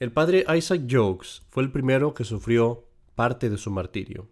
El 0.00 0.12
padre 0.12 0.44
Isaac 0.56 0.82
Jokes 0.88 1.42
fue 1.48 1.64
el 1.64 1.72
primero 1.72 2.14
que 2.14 2.22
sufrió 2.22 2.84
parte 3.16 3.50
de 3.50 3.58
su 3.58 3.72
martirio. 3.72 4.28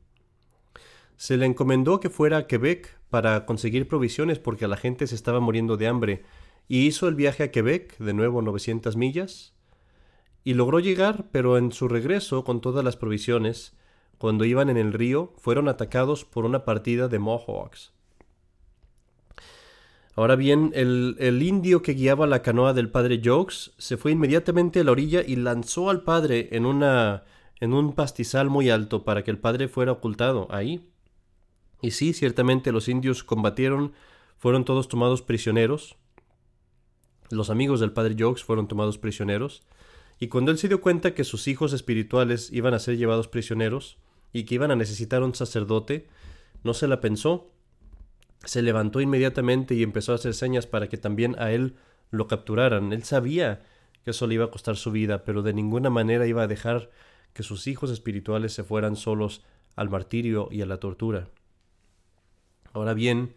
Se 1.16 1.36
le 1.36 1.44
encomendó 1.44 1.98
que 1.98 2.08
fuera 2.08 2.36
a 2.36 2.46
Quebec 2.46 3.00
para 3.10 3.46
conseguir 3.46 3.88
provisiones 3.88 4.38
porque 4.38 4.68
la 4.68 4.76
gente 4.76 5.08
se 5.08 5.16
estaba 5.16 5.40
muriendo 5.40 5.76
de 5.76 5.88
hambre 5.88 6.22
y 6.68 6.86
hizo 6.86 7.08
el 7.08 7.16
viaje 7.16 7.42
a 7.42 7.50
Quebec, 7.50 7.98
de 7.98 8.14
nuevo 8.14 8.42
900 8.42 8.94
millas, 8.96 9.54
y 10.44 10.54
logró 10.54 10.78
llegar, 10.78 11.30
pero 11.32 11.58
en 11.58 11.72
su 11.72 11.88
regreso 11.88 12.44
con 12.44 12.60
todas 12.60 12.84
las 12.84 12.96
provisiones, 12.96 13.76
cuando 14.18 14.44
iban 14.44 14.70
en 14.70 14.76
el 14.76 14.92
río, 14.92 15.32
fueron 15.36 15.68
atacados 15.68 16.24
por 16.24 16.44
una 16.44 16.64
partida 16.64 17.08
de 17.08 17.18
Mohawks. 17.18 17.92
Ahora 20.16 20.34
bien, 20.34 20.72
el, 20.74 21.42
indio 21.42 21.82
que 21.82 21.92
guiaba 21.92 22.26
la 22.26 22.40
canoa 22.40 22.72
del 22.72 22.88
padre 22.88 23.20
Jokes 23.22 23.72
se 23.76 23.98
fue 23.98 24.12
inmediatamente 24.12 24.80
a 24.80 24.84
la 24.84 24.92
orilla 24.92 25.22
y 25.22 25.36
lanzó 25.36 25.90
al 25.90 26.04
padre 26.04 26.48
en, 26.52 26.64
una, 26.64 27.24
en 27.60 27.74
un 27.74 27.94
pastizal 27.94 28.48
muy 28.48 28.70
alto 28.70 29.04
para 29.04 29.22
que 29.22 29.30
el 29.30 29.38
padre 29.38 29.68
fuera 29.68 29.92
ocultado 29.92 30.48
ahí. 30.50 30.88
Y 31.82 31.90
sí, 31.90 32.14
ciertamente 32.14 32.72
los 32.72 32.88
indios 32.88 33.24
combatieron, 33.24 33.92
fueron 34.38 34.64
todos 34.64 34.88
tomados 34.88 35.20
prisioneros. 35.20 35.96
Los 37.28 37.50
amigos 37.50 37.80
del 37.80 37.92
padre 37.92 38.16
Jokes 38.18 38.42
fueron 38.42 38.68
tomados 38.68 38.96
prisioneros. 38.96 39.64
Y 40.18 40.28
cuando 40.28 40.50
él 40.50 40.56
se 40.56 40.68
dio 40.68 40.80
cuenta 40.80 41.12
que 41.12 41.24
sus 41.24 41.46
hijos 41.46 41.74
espirituales 41.74 42.50
iban 42.52 42.72
a 42.72 42.78
ser 42.78 42.96
llevados 42.96 43.28
prisioneros 43.28 43.98
y 44.32 44.44
que 44.44 44.54
iban 44.54 44.70
a 44.70 44.76
necesitar 44.76 45.22
un 45.22 45.34
sacerdote, 45.34 46.08
no 46.64 46.72
se 46.72 46.88
la 46.88 47.02
pensó 47.02 47.50
se 48.44 48.62
levantó 48.62 49.00
inmediatamente 49.00 49.74
y 49.74 49.82
empezó 49.82 50.12
a 50.12 50.16
hacer 50.16 50.34
señas 50.34 50.66
para 50.66 50.88
que 50.88 50.96
también 50.96 51.36
a 51.38 51.52
él 51.52 51.76
lo 52.10 52.26
capturaran. 52.26 52.92
Él 52.92 53.04
sabía 53.04 53.62
que 54.04 54.10
eso 54.10 54.26
le 54.26 54.34
iba 54.34 54.44
a 54.44 54.50
costar 54.50 54.76
su 54.76 54.92
vida, 54.92 55.24
pero 55.24 55.42
de 55.42 55.52
ninguna 55.52 55.90
manera 55.90 56.26
iba 56.26 56.42
a 56.42 56.46
dejar 56.46 56.90
que 57.32 57.42
sus 57.42 57.66
hijos 57.66 57.90
espirituales 57.90 58.52
se 58.52 58.64
fueran 58.64 58.96
solos 58.96 59.44
al 59.74 59.90
martirio 59.90 60.48
y 60.50 60.62
a 60.62 60.66
la 60.66 60.78
tortura. 60.78 61.28
Ahora 62.72 62.94
bien, 62.94 63.34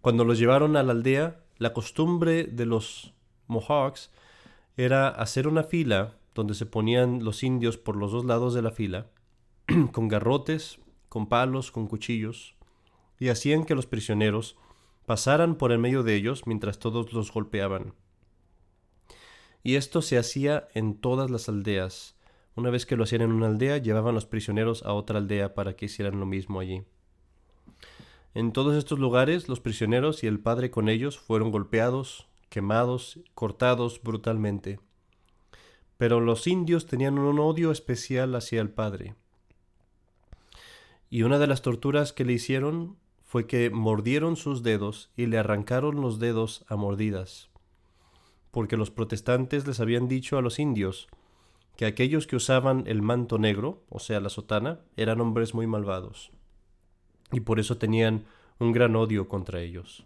cuando 0.00 0.24
los 0.24 0.38
llevaron 0.38 0.76
a 0.76 0.82
la 0.82 0.92
aldea, 0.92 1.40
la 1.58 1.72
costumbre 1.72 2.44
de 2.44 2.66
los 2.66 3.12
Mohawks 3.46 4.10
era 4.76 5.08
hacer 5.08 5.46
una 5.46 5.62
fila 5.62 6.16
donde 6.34 6.54
se 6.54 6.66
ponían 6.66 7.24
los 7.24 7.42
indios 7.42 7.76
por 7.76 7.96
los 7.96 8.12
dos 8.12 8.24
lados 8.24 8.54
de 8.54 8.62
la 8.62 8.70
fila, 8.70 9.06
con 9.92 10.08
garrotes, 10.08 10.78
con 11.08 11.28
palos, 11.28 11.70
con 11.70 11.86
cuchillos, 11.86 12.56
y 13.20 13.28
hacían 13.28 13.64
que 13.64 13.76
los 13.76 13.86
prisioneros 13.86 14.56
pasaran 15.06 15.54
por 15.54 15.70
el 15.70 15.78
medio 15.78 16.02
de 16.02 16.16
ellos 16.16 16.46
mientras 16.46 16.78
todos 16.78 17.12
los 17.12 17.30
golpeaban. 17.30 17.94
Y 19.62 19.76
esto 19.76 20.02
se 20.02 20.18
hacía 20.18 20.68
en 20.74 20.96
todas 20.96 21.30
las 21.30 21.48
aldeas. 21.48 22.16
Una 22.56 22.70
vez 22.70 22.86
que 22.86 22.96
lo 22.96 23.04
hacían 23.04 23.22
en 23.22 23.32
una 23.32 23.46
aldea, 23.46 23.76
llevaban 23.76 24.14
los 24.14 24.24
prisioneros 24.24 24.82
a 24.84 24.94
otra 24.94 25.18
aldea 25.18 25.54
para 25.54 25.76
que 25.76 25.84
hicieran 25.84 26.18
lo 26.18 26.26
mismo 26.26 26.60
allí. 26.60 26.82
En 28.32 28.52
todos 28.52 28.76
estos 28.76 28.98
lugares, 28.98 29.48
los 29.48 29.60
prisioneros 29.60 30.24
y 30.24 30.26
el 30.26 30.40
padre 30.40 30.70
con 30.70 30.88
ellos 30.88 31.18
fueron 31.18 31.50
golpeados, 31.50 32.26
quemados, 32.48 33.20
cortados 33.34 34.00
brutalmente. 34.02 34.80
Pero 35.98 36.20
los 36.20 36.46
indios 36.46 36.86
tenían 36.86 37.18
un 37.18 37.38
odio 37.38 37.70
especial 37.70 38.34
hacia 38.34 38.62
el 38.62 38.70
padre. 38.70 39.14
Y 41.10 41.24
una 41.24 41.38
de 41.38 41.48
las 41.48 41.60
torturas 41.60 42.12
que 42.12 42.24
le 42.24 42.32
hicieron 42.32 42.96
fue 43.30 43.46
que 43.46 43.70
mordieron 43.70 44.34
sus 44.34 44.64
dedos 44.64 45.10
y 45.16 45.26
le 45.26 45.38
arrancaron 45.38 46.00
los 46.00 46.18
dedos 46.18 46.64
a 46.68 46.74
mordidas 46.74 47.50
porque 48.50 48.76
los 48.76 48.90
protestantes 48.90 49.66
les 49.66 49.80
habían 49.80 50.08
dicho 50.08 50.36
a 50.38 50.42
los 50.42 50.58
indios 50.58 51.08
que 51.76 51.86
aquellos 51.86 52.26
que 52.26 52.36
usaban 52.36 52.84
el 52.86 53.00
manto 53.00 53.38
negro, 53.38 53.82
o 53.88 54.00
sea, 54.00 54.20
la 54.20 54.28
sotana, 54.28 54.80
eran 54.96 55.20
hombres 55.20 55.54
muy 55.54 55.66
malvados, 55.66 56.30
y 57.32 57.40
por 57.40 57.58
eso 57.58 57.78
tenían 57.78 58.24
un 58.58 58.72
gran 58.72 58.96
odio 58.96 59.28
contra 59.28 59.60
ellos. 59.60 60.04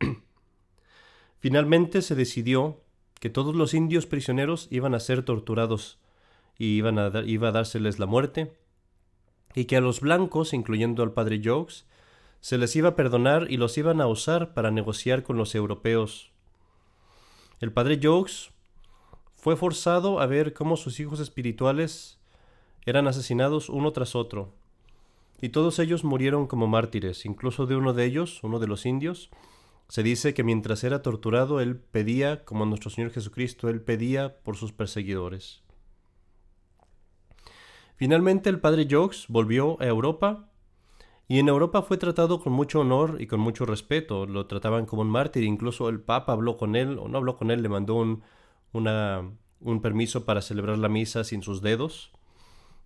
Finalmente 1.40 2.02
se 2.02 2.14
decidió 2.14 2.80
que 3.20 3.30
todos 3.30 3.54
los 3.54 3.72
indios 3.72 4.06
prisioneros 4.06 4.68
iban 4.70 4.94
a 4.94 5.00
ser 5.00 5.24
torturados 5.24 5.98
y 6.58 6.76
iban 6.76 6.98
a 6.98 7.22
iba 7.24 7.48
a 7.48 7.52
dárseles 7.52 7.98
la 7.98 8.06
muerte, 8.06 8.52
y 9.54 9.66
que 9.66 9.76
a 9.76 9.80
los 9.80 10.00
blancos, 10.00 10.52
incluyendo 10.52 11.02
al 11.02 11.12
padre 11.12 11.40
Jokes, 11.42 11.84
se 12.42 12.58
les 12.58 12.76
iba 12.76 12.90
a 12.90 12.96
perdonar 12.96 13.50
y 13.50 13.56
los 13.56 13.78
iban 13.78 14.02
a 14.02 14.06
usar 14.06 14.52
para 14.52 14.70
negociar 14.70 15.22
con 15.22 15.38
los 15.38 15.54
europeos 15.54 16.32
el 17.62 17.72
padre 17.72 18.00
Jokes 18.02 18.50
fue 19.36 19.54
forzado 19.54 20.18
a 20.18 20.26
ver 20.26 20.52
cómo 20.52 20.76
sus 20.76 20.98
hijos 20.98 21.20
espirituales 21.20 22.18
eran 22.84 23.06
asesinados 23.06 23.68
uno 23.68 23.92
tras 23.92 24.16
otro, 24.16 24.52
y 25.40 25.50
todos 25.50 25.78
ellos 25.78 26.02
murieron 26.02 26.48
como 26.48 26.66
mártires, 26.66 27.24
incluso 27.24 27.66
de 27.66 27.76
uno 27.76 27.92
de 27.92 28.04
ellos, 28.04 28.40
uno 28.42 28.58
de 28.58 28.66
los 28.66 28.84
indios, 28.84 29.30
se 29.86 30.02
dice 30.02 30.34
que 30.34 30.42
mientras 30.42 30.82
era 30.82 31.02
torturado 31.02 31.60
él 31.60 31.76
pedía, 31.76 32.44
como 32.44 32.66
nuestro 32.66 32.90
Señor 32.90 33.12
Jesucristo, 33.12 33.68
él 33.68 33.80
pedía 33.80 34.38
por 34.42 34.56
sus 34.56 34.72
perseguidores. 34.72 35.62
Finalmente 37.94 38.50
el 38.50 38.58
padre 38.58 38.88
Jokes 38.90 39.26
volvió 39.28 39.80
a 39.80 39.86
Europa 39.86 40.48
y 41.32 41.38
en 41.38 41.48
Europa 41.48 41.80
fue 41.80 41.96
tratado 41.96 42.40
con 42.40 42.52
mucho 42.52 42.80
honor 42.80 43.16
y 43.18 43.26
con 43.26 43.40
mucho 43.40 43.64
respeto. 43.64 44.26
Lo 44.26 44.44
trataban 44.44 44.84
como 44.84 45.00
un 45.00 45.08
mártir. 45.08 45.44
Incluso 45.44 45.88
el 45.88 45.98
Papa 45.98 46.34
habló 46.34 46.58
con 46.58 46.76
él, 46.76 46.98
o 46.98 47.08
no 47.08 47.16
habló 47.16 47.38
con 47.38 47.50
él, 47.50 47.62
le 47.62 47.70
mandó 47.70 47.94
un, 47.94 48.22
un 48.74 49.80
permiso 49.80 50.26
para 50.26 50.42
celebrar 50.42 50.76
la 50.76 50.90
misa 50.90 51.24
sin 51.24 51.42
sus 51.42 51.62
dedos. 51.62 52.12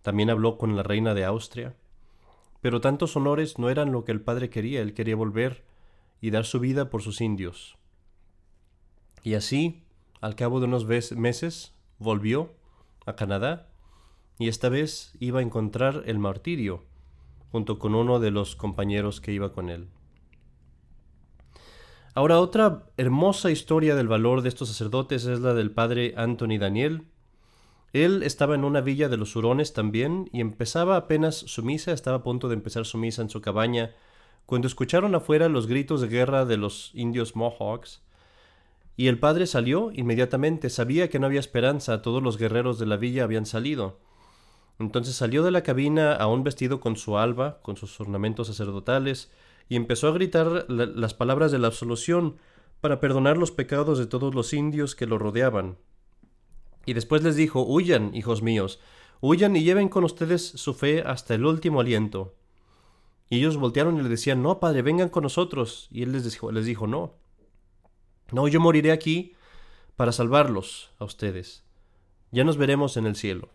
También 0.02 0.30
habló 0.30 0.58
con 0.58 0.76
la 0.76 0.84
reina 0.84 1.12
de 1.12 1.24
Austria. 1.24 1.74
Pero 2.60 2.80
tantos 2.80 3.16
honores 3.16 3.58
no 3.58 3.68
eran 3.68 3.90
lo 3.90 4.04
que 4.04 4.12
el 4.12 4.20
padre 4.20 4.48
quería. 4.48 4.80
Él 4.80 4.94
quería 4.94 5.16
volver 5.16 5.64
y 6.20 6.30
dar 6.30 6.44
su 6.44 6.60
vida 6.60 6.88
por 6.88 7.02
sus 7.02 7.20
indios. 7.20 7.76
Y 9.24 9.34
así, 9.34 9.82
al 10.20 10.36
cabo 10.36 10.60
de 10.60 10.66
unos 10.66 10.86
meses, 10.86 11.74
volvió 11.98 12.54
a 13.06 13.16
Canadá 13.16 13.66
y 14.38 14.46
esta 14.46 14.68
vez 14.68 15.16
iba 15.18 15.40
a 15.40 15.42
encontrar 15.42 16.04
el 16.06 16.20
martirio 16.20 16.84
junto 17.56 17.78
con 17.78 17.94
uno 17.94 18.20
de 18.20 18.30
los 18.30 18.54
compañeros 18.54 19.22
que 19.22 19.32
iba 19.32 19.54
con 19.54 19.70
él. 19.70 19.88
Ahora 22.12 22.38
otra 22.38 22.90
hermosa 22.98 23.50
historia 23.50 23.94
del 23.96 24.08
valor 24.08 24.42
de 24.42 24.50
estos 24.50 24.68
sacerdotes 24.68 25.24
es 25.24 25.40
la 25.40 25.54
del 25.54 25.70
padre 25.70 26.12
Anthony 26.18 26.58
Daniel. 26.60 27.06
Él 27.94 28.22
estaba 28.24 28.56
en 28.56 28.64
una 28.64 28.82
villa 28.82 29.08
de 29.08 29.16
los 29.16 29.34
Hurones 29.34 29.72
también 29.72 30.28
y 30.34 30.42
empezaba 30.42 30.96
apenas 30.98 31.34
su 31.34 31.62
misa, 31.62 31.92
estaba 31.92 32.18
a 32.18 32.22
punto 32.22 32.48
de 32.48 32.56
empezar 32.56 32.84
su 32.84 32.98
misa 32.98 33.22
en 33.22 33.30
su 33.30 33.40
cabaña, 33.40 33.94
cuando 34.44 34.68
escucharon 34.68 35.14
afuera 35.14 35.48
los 35.48 35.66
gritos 35.66 36.02
de 36.02 36.08
guerra 36.08 36.44
de 36.44 36.58
los 36.58 36.90
indios 36.92 37.36
Mohawks. 37.36 38.02
Y 38.98 39.06
el 39.08 39.18
padre 39.18 39.46
salió 39.46 39.92
inmediatamente, 39.94 40.68
sabía 40.68 41.08
que 41.08 41.18
no 41.18 41.24
había 41.24 41.40
esperanza, 41.40 42.02
todos 42.02 42.22
los 42.22 42.36
guerreros 42.36 42.78
de 42.78 42.84
la 42.84 42.98
villa 42.98 43.24
habían 43.24 43.46
salido. 43.46 43.98
Entonces 44.78 45.14
salió 45.14 45.42
de 45.42 45.50
la 45.50 45.62
cabina 45.62 46.14
aún 46.14 46.44
vestido 46.44 46.80
con 46.80 46.96
su 46.96 47.16
alba, 47.16 47.60
con 47.62 47.76
sus 47.76 47.98
ornamentos 48.00 48.48
sacerdotales, 48.48 49.30
y 49.68 49.76
empezó 49.76 50.08
a 50.08 50.12
gritar 50.12 50.66
las 50.68 51.14
palabras 51.14 51.50
de 51.50 51.58
la 51.58 51.68
absolución 51.68 52.36
para 52.80 53.00
perdonar 53.00 53.38
los 53.38 53.50
pecados 53.50 53.98
de 53.98 54.06
todos 54.06 54.34
los 54.34 54.52
indios 54.52 54.94
que 54.94 55.06
lo 55.06 55.18
rodeaban. 55.18 55.78
Y 56.84 56.92
después 56.92 57.22
les 57.22 57.36
dijo, 57.36 57.62
Huyan, 57.62 58.14
hijos 58.14 58.42
míos, 58.42 58.78
huyan 59.20 59.56
y 59.56 59.64
lleven 59.64 59.88
con 59.88 60.04
ustedes 60.04 60.42
su 60.42 60.74
fe 60.74 61.02
hasta 61.02 61.34
el 61.34 61.44
último 61.44 61.80
aliento. 61.80 62.34
Y 63.28 63.38
ellos 63.38 63.56
voltearon 63.56 63.98
y 63.98 64.02
le 64.02 64.08
decían, 64.08 64.42
No, 64.42 64.60
padre, 64.60 64.82
vengan 64.82 65.08
con 65.08 65.24
nosotros. 65.24 65.88
Y 65.90 66.02
él 66.02 66.12
les 66.12 66.24
dijo, 66.24 66.52
les 66.52 66.66
dijo 66.66 66.86
No. 66.86 67.14
No, 68.30 68.46
yo 68.46 68.60
moriré 68.60 68.92
aquí 68.92 69.34
para 69.96 70.12
salvarlos 70.12 70.90
a 70.98 71.04
ustedes. 71.04 71.64
Ya 72.30 72.44
nos 72.44 72.56
veremos 72.56 72.96
en 72.96 73.06
el 73.06 73.16
cielo. 73.16 73.48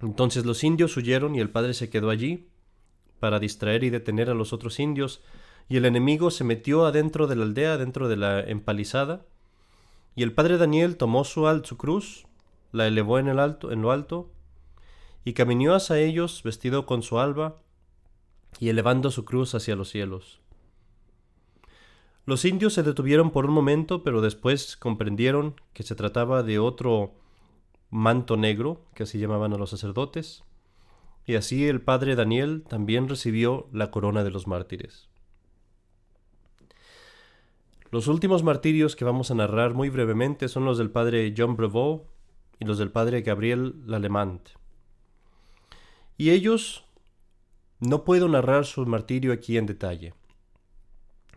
Entonces 0.00 0.44
los 0.44 0.62
indios 0.64 0.96
huyeron 0.96 1.34
y 1.34 1.40
el 1.40 1.50
padre 1.50 1.74
se 1.74 1.90
quedó 1.90 2.10
allí 2.10 2.48
para 3.18 3.40
distraer 3.40 3.84
y 3.84 3.90
detener 3.90 4.30
a 4.30 4.34
los 4.34 4.52
otros 4.52 4.78
indios, 4.78 5.22
y 5.68 5.76
el 5.76 5.84
enemigo 5.84 6.30
se 6.30 6.44
metió 6.44 6.86
adentro 6.86 7.26
de 7.26 7.36
la 7.36 7.44
aldea, 7.44 7.76
dentro 7.76 8.08
de 8.08 8.16
la 8.16 8.40
empalizada, 8.40 9.26
y 10.14 10.22
el 10.22 10.32
padre 10.32 10.56
Daniel 10.56 10.96
tomó 10.96 11.24
su, 11.24 11.46
su 11.64 11.76
cruz, 11.76 12.26
la 12.72 12.86
elevó 12.86 13.18
en, 13.18 13.28
el 13.28 13.38
alto, 13.38 13.72
en 13.72 13.82
lo 13.82 13.90
alto, 13.90 14.30
y 15.24 15.32
caminó 15.32 15.74
hacia 15.74 15.98
ellos 15.98 16.42
vestido 16.42 16.86
con 16.86 17.02
su 17.02 17.18
alba, 17.18 17.56
y 18.58 18.68
elevando 18.68 19.10
su 19.10 19.24
cruz 19.24 19.54
hacia 19.54 19.76
los 19.76 19.90
cielos. 19.90 20.40
Los 22.24 22.44
indios 22.44 22.74
se 22.74 22.82
detuvieron 22.82 23.30
por 23.30 23.46
un 23.46 23.52
momento, 23.52 24.02
pero 24.02 24.20
después 24.20 24.76
comprendieron 24.76 25.60
que 25.72 25.82
se 25.82 25.94
trataba 25.94 26.42
de 26.42 26.58
otro 26.58 27.14
manto 27.90 28.36
negro, 28.36 28.82
que 28.94 29.04
así 29.04 29.18
llamaban 29.18 29.52
a 29.52 29.58
los 29.58 29.70
sacerdotes, 29.70 30.44
y 31.24 31.34
así 31.34 31.66
el 31.66 31.80
padre 31.80 32.16
Daniel 32.16 32.64
también 32.68 33.08
recibió 33.08 33.68
la 33.72 33.90
corona 33.90 34.24
de 34.24 34.30
los 34.30 34.46
mártires. 34.46 35.08
Los 37.90 38.06
últimos 38.06 38.42
martirios 38.42 38.96
que 38.96 39.04
vamos 39.04 39.30
a 39.30 39.34
narrar 39.34 39.72
muy 39.72 39.88
brevemente 39.88 40.48
son 40.48 40.64
los 40.64 40.76
del 40.76 40.90
padre 40.90 41.34
John 41.36 41.56
Brevoux 41.56 42.02
y 42.60 42.66
los 42.66 42.78
del 42.78 42.90
padre 42.90 43.22
Gabriel 43.22 43.74
Lalemant. 43.86 44.50
Y 46.18 46.30
ellos 46.30 46.84
no 47.80 48.04
puedo 48.04 48.28
narrar 48.28 48.66
su 48.66 48.84
martirio 48.84 49.32
aquí 49.32 49.56
en 49.56 49.66
detalle. 49.66 50.12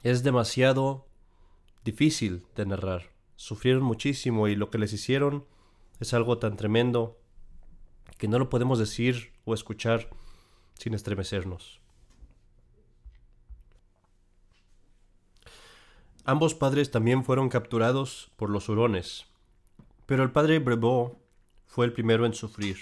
Es 0.04 0.24
demasiado 0.24 1.06
difícil 1.86 2.44
de 2.56 2.66
narrar. 2.66 3.12
Sufrieron 3.36 3.84
muchísimo 3.84 4.48
y 4.48 4.56
lo 4.56 4.70
que 4.70 4.78
les 4.78 4.92
hicieron 4.92 5.46
es 6.02 6.16
algo 6.16 6.40
tan 6.40 6.58
tremendo 6.58 7.20
que 8.18 8.28
no 8.28 8.40
lo 8.40 8.50
podemos 8.50 8.80
decir 8.80 9.32
o 9.46 9.54
escuchar 9.54 10.10
sin 10.74 10.96
estremecernos. 10.96 11.80
Ambos 16.26 16.56
padres 16.56 16.90
también 16.90 17.24
fueron 17.24 17.50
capturados 17.50 18.32
por 18.36 18.50
los 18.50 18.68
hurones, 18.68 19.28
pero 20.08 20.24
el 20.24 20.32
padre 20.32 20.60
Brebeau 20.60 21.20
fue 21.68 21.86
el 21.86 21.94
primero 21.94 22.26
en 22.26 22.34
sufrir. 22.34 22.78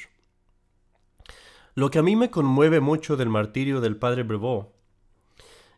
Lo 1.75 1.91
que 1.91 1.99
a 1.99 2.03
mí 2.03 2.15
me 2.15 2.32
conmueve 2.32 2.79
mucho 2.79 3.17
del 3.17 3.29
martirio 3.29 3.82
del 3.82 3.97
padre 3.97 4.23
Brebeau 4.23 4.71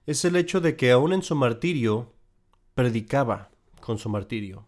es 0.06 0.26
el 0.26 0.36
hecho 0.36 0.62
de 0.62 0.76
que 0.76 0.92
aún 0.92 1.12
en 1.12 1.24
su 1.24 1.36
martirio 1.36 2.14
predicaba 2.76 3.50
con 3.80 3.98
su 3.98 4.10
martirio. 4.10 4.66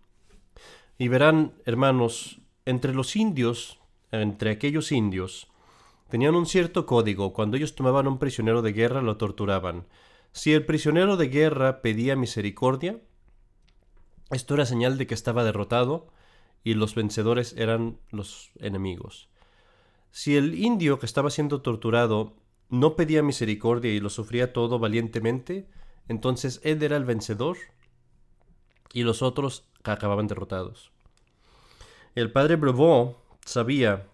Y 0.98 1.08
verán, 1.08 1.54
hermanos, 1.66 2.43
entre 2.66 2.94
los 2.94 3.16
indios, 3.16 3.80
entre 4.12 4.52
aquellos 4.52 4.92
indios, 4.92 5.48
tenían 6.10 6.36
un 6.36 6.46
cierto 6.46 6.86
código. 6.86 7.34
Cuando 7.34 7.58
ellos 7.58 7.76
tomaban 7.76 8.08
un 8.08 8.20
prisionero 8.20 8.62
de 8.62 8.74
guerra, 8.74 9.02
lo 9.02 9.18
torturaban. 9.18 9.86
Si 10.32 10.54
el 10.54 10.66
prisionero 10.66 11.18
de 11.18 11.28
guerra 11.28 11.82
pedía 11.82 12.16
misericordia, 12.16 13.00
esto 14.32 14.54
era 14.56 14.66
señal 14.66 14.98
de 14.98 15.08
que 15.08 15.14
estaba 15.14 15.44
derrotado 15.44 16.08
y 16.64 16.74
los 16.76 16.96
vencedores 16.96 17.54
eran 17.58 17.98
los 18.10 18.52
enemigos. 18.60 19.30
Si 20.12 20.38
el 20.38 20.56
indio 20.56 21.00
que 21.00 21.06
estaba 21.06 21.30
siendo 21.30 21.62
torturado 21.62 22.36
no 22.70 22.96
pedía 22.96 23.22
misericordia 23.22 23.92
y 23.92 24.00
lo 24.00 24.10
sufría 24.10 24.54
todo 24.54 24.80
valientemente, 24.80 25.68
entonces 26.08 26.62
él 26.64 26.82
era 26.82 26.98
el 26.98 27.06
vencedor 27.06 27.58
y 28.94 29.04
los 29.04 29.22
otros 29.22 29.66
acababan 29.84 30.28
derrotados. 30.28 30.93
El 32.16 32.32
padre 32.32 32.58
Brevoux 32.58 33.16
sabía 33.44 34.08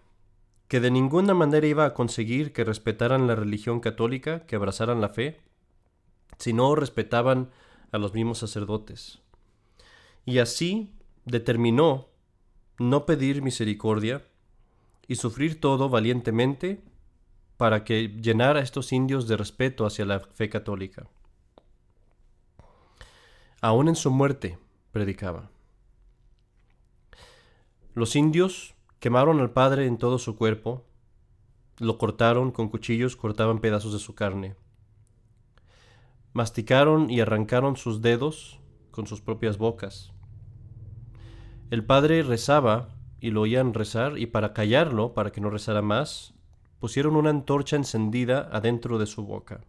que 0.68 0.80
de 0.80 0.90
ninguna 0.90 1.34
manera 1.34 1.66
iba 1.66 1.84
a 1.84 1.92
conseguir 1.92 2.52
que 2.52 2.64
respetaran 2.64 3.26
la 3.26 3.34
religión 3.34 3.80
católica, 3.80 4.46
que 4.46 4.56
abrazaran 4.56 5.02
la 5.02 5.10
fe, 5.10 5.40
si 6.38 6.54
no 6.54 6.74
respetaban 6.74 7.50
a 7.92 7.98
los 7.98 8.14
mismos 8.14 8.38
sacerdotes. 8.38 9.18
Y 10.24 10.38
así 10.38 10.94
determinó 11.26 12.08
no 12.78 13.04
pedir 13.04 13.42
misericordia 13.42 14.24
y 15.06 15.16
sufrir 15.16 15.60
todo 15.60 15.90
valientemente 15.90 16.82
para 17.58 17.84
que 17.84 18.08
llenara 18.08 18.60
a 18.60 18.62
estos 18.62 18.92
indios 18.92 19.28
de 19.28 19.36
respeto 19.36 19.84
hacia 19.84 20.06
la 20.06 20.20
fe 20.20 20.48
católica. 20.48 21.06
Aún 23.60 23.88
en 23.88 23.96
su 23.96 24.10
muerte, 24.10 24.58
predicaba. 24.92 25.50
Los 27.94 28.14
indios 28.14 28.76
quemaron 29.00 29.40
al 29.40 29.50
padre 29.50 29.86
en 29.86 29.98
todo 29.98 30.18
su 30.18 30.36
cuerpo, 30.36 30.84
lo 31.78 31.98
cortaron 31.98 32.52
con 32.52 32.68
cuchillos, 32.68 33.16
cortaban 33.16 33.58
pedazos 33.60 33.92
de 33.92 33.98
su 33.98 34.14
carne. 34.14 34.54
Masticaron 36.32 37.10
y 37.10 37.20
arrancaron 37.20 37.76
sus 37.76 38.00
dedos 38.00 38.60
con 38.92 39.08
sus 39.08 39.20
propias 39.20 39.58
bocas. 39.58 40.12
El 41.70 41.84
padre 41.84 42.22
rezaba 42.22 42.94
y 43.20 43.30
lo 43.30 43.40
oían 43.42 43.74
rezar 43.74 44.18
y 44.18 44.26
para 44.26 44.52
callarlo, 44.52 45.12
para 45.12 45.32
que 45.32 45.40
no 45.40 45.50
rezara 45.50 45.82
más, 45.82 46.34
pusieron 46.78 47.16
una 47.16 47.30
antorcha 47.30 47.76
encendida 47.76 48.48
adentro 48.52 48.98
de 48.98 49.06
su 49.06 49.24
boca. 49.24 49.64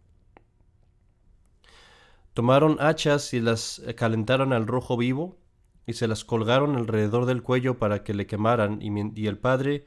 Tomaron 2.34 2.78
hachas 2.80 3.34
y 3.34 3.40
las 3.40 3.82
calentaron 3.96 4.54
al 4.54 4.68
rojo 4.68 4.96
vivo 4.96 5.41
y 5.92 5.94
se 5.94 6.08
las 6.08 6.24
colgaron 6.24 6.78
alrededor 6.78 7.26
del 7.26 7.44
cuello 7.44 7.78
para 7.78 8.04
que 8.04 8.14
le 8.14 8.26
quemaran 8.26 8.80
y, 8.82 9.28
el 9.28 9.38
padre 9.38 9.86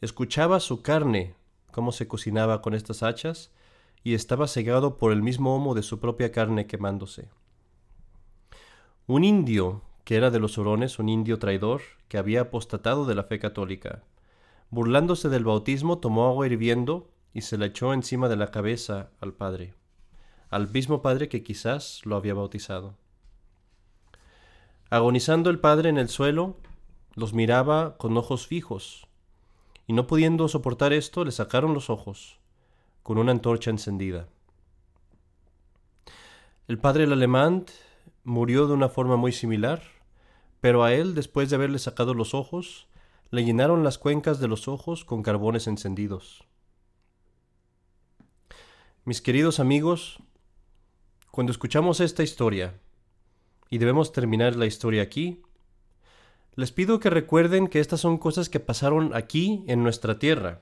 escuchaba 0.00 0.58
su 0.58 0.80
carne, 0.80 1.34
cómo 1.70 1.92
se 1.92 2.08
cocinaba 2.08 2.62
con 2.62 2.72
estas 2.74 3.02
hachas, 3.02 3.52
y 4.02 4.14
estaba 4.14 4.48
cegado 4.48 4.96
por 4.96 5.12
el 5.12 5.22
mismo 5.22 5.54
humo 5.54 5.74
de 5.74 5.82
su 5.82 6.00
propia 6.00 6.32
carne 6.32 6.66
quemándose. 6.66 7.28
Un 9.06 9.22
indio 9.22 9.82
que 10.04 10.16
era 10.16 10.30
de 10.30 10.40
los 10.40 10.56
Hurones, 10.56 10.98
un 10.98 11.10
indio 11.10 11.38
traidor, 11.38 11.82
que 12.08 12.16
había 12.16 12.42
apostatado 12.42 13.04
de 13.04 13.14
la 13.14 13.24
fe 13.24 13.38
católica. 13.38 14.02
Burlándose 14.70 15.28
del 15.28 15.44
bautismo, 15.44 15.98
tomó 15.98 16.26
agua 16.26 16.46
hirviendo 16.46 17.10
y 17.34 17.42
se 17.42 17.58
la 17.58 17.66
echó 17.66 17.92
encima 17.92 18.30
de 18.30 18.36
la 18.36 18.50
cabeza 18.50 19.10
al 19.20 19.34
padre, 19.34 19.74
al 20.48 20.70
mismo 20.70 21.02
padre 21.02 21.28
que 21.28 21.42
quizás 21.42 22.00
lo 22.04 22.16
había 22.16 22.32
bautizado. 22.32 22.96
Agonizando 24.94 25.50
el 25.50 25.58
padre 25.58 25.88
en 25.88 25.98
el 25.98 26.08
suelo, 26.08 26.54
los 27.16 27.34
miraba 27.34 27.96
con 27.96 28.16
ojos 28.16 28.46
fijos, 28.46 29.08
y 29.88 29.92
no 29.92 30.06
pudiendo 30.06 30.46
soportar 30.46 30.92
esto, 30.92 31.24
le 31.24 31.32
sacaron 31.32 31.74
los 31.74 31.90
ojos, 31.90 32.38
con 33.02 33.18
una 33.18 33.32
antorcha 33.32 33.72
encendida. 33.72 34.28
El 36.68 36.78
padre 36.78 37.02
alemán 37.02 37.66
murió 38.22 38.68
de 38.68 38.74
una 38.74 38.88
forma 38.88 39.16
muy 39.16 39.32
similar, 39.32 39.82
pero 40.60 40.84
a 40.84 40.92
él, 40.92 41.16
después 41.16 41.50
de 41.50 41.56
haberle 41.56 41.80
sacado 41.80 42.14
los 42.14 42.32
ojos, 42.32 42.86
le 43.32 43.44
llenaron 43.44 43.82
las 43.82 43.98
cuencas 43.98 44.38
de 44.38 44.46
los 44.46 44.68
ojos 44.68 45.04
con 45.04 45.24
carbones 45.24 45.66
encendidos. 45.66 46.44
Mis 49.04 49.20
queridos 49.20 49.58
amigos, 49.58 50.18
cuando 51.32 51.50
escuchamos 51.50 51.98
esta 51.98 52.22
historia, 52.22 52.78
y 53.74 53.78
debemos 53.78 54.12
terminar 54.12 54.54
la 54.54 54.66
historia 54.66 55.02
aquí, 55.02 55.42
les 56.54 56.70
pido 56.70 57.00
que 57.00 57.10
recuerden 57.10 57.66
que 57.66 57.80
estas 57.80 58.00
son 58.00 58.18
cosas 58.18 58.48
que 58.48 58.60
pasaron 58.60 59.12
aquí 59.16 59.64
en 59.66 59.82
nuestra 59.82 60.20
tierra. 60.20 60.60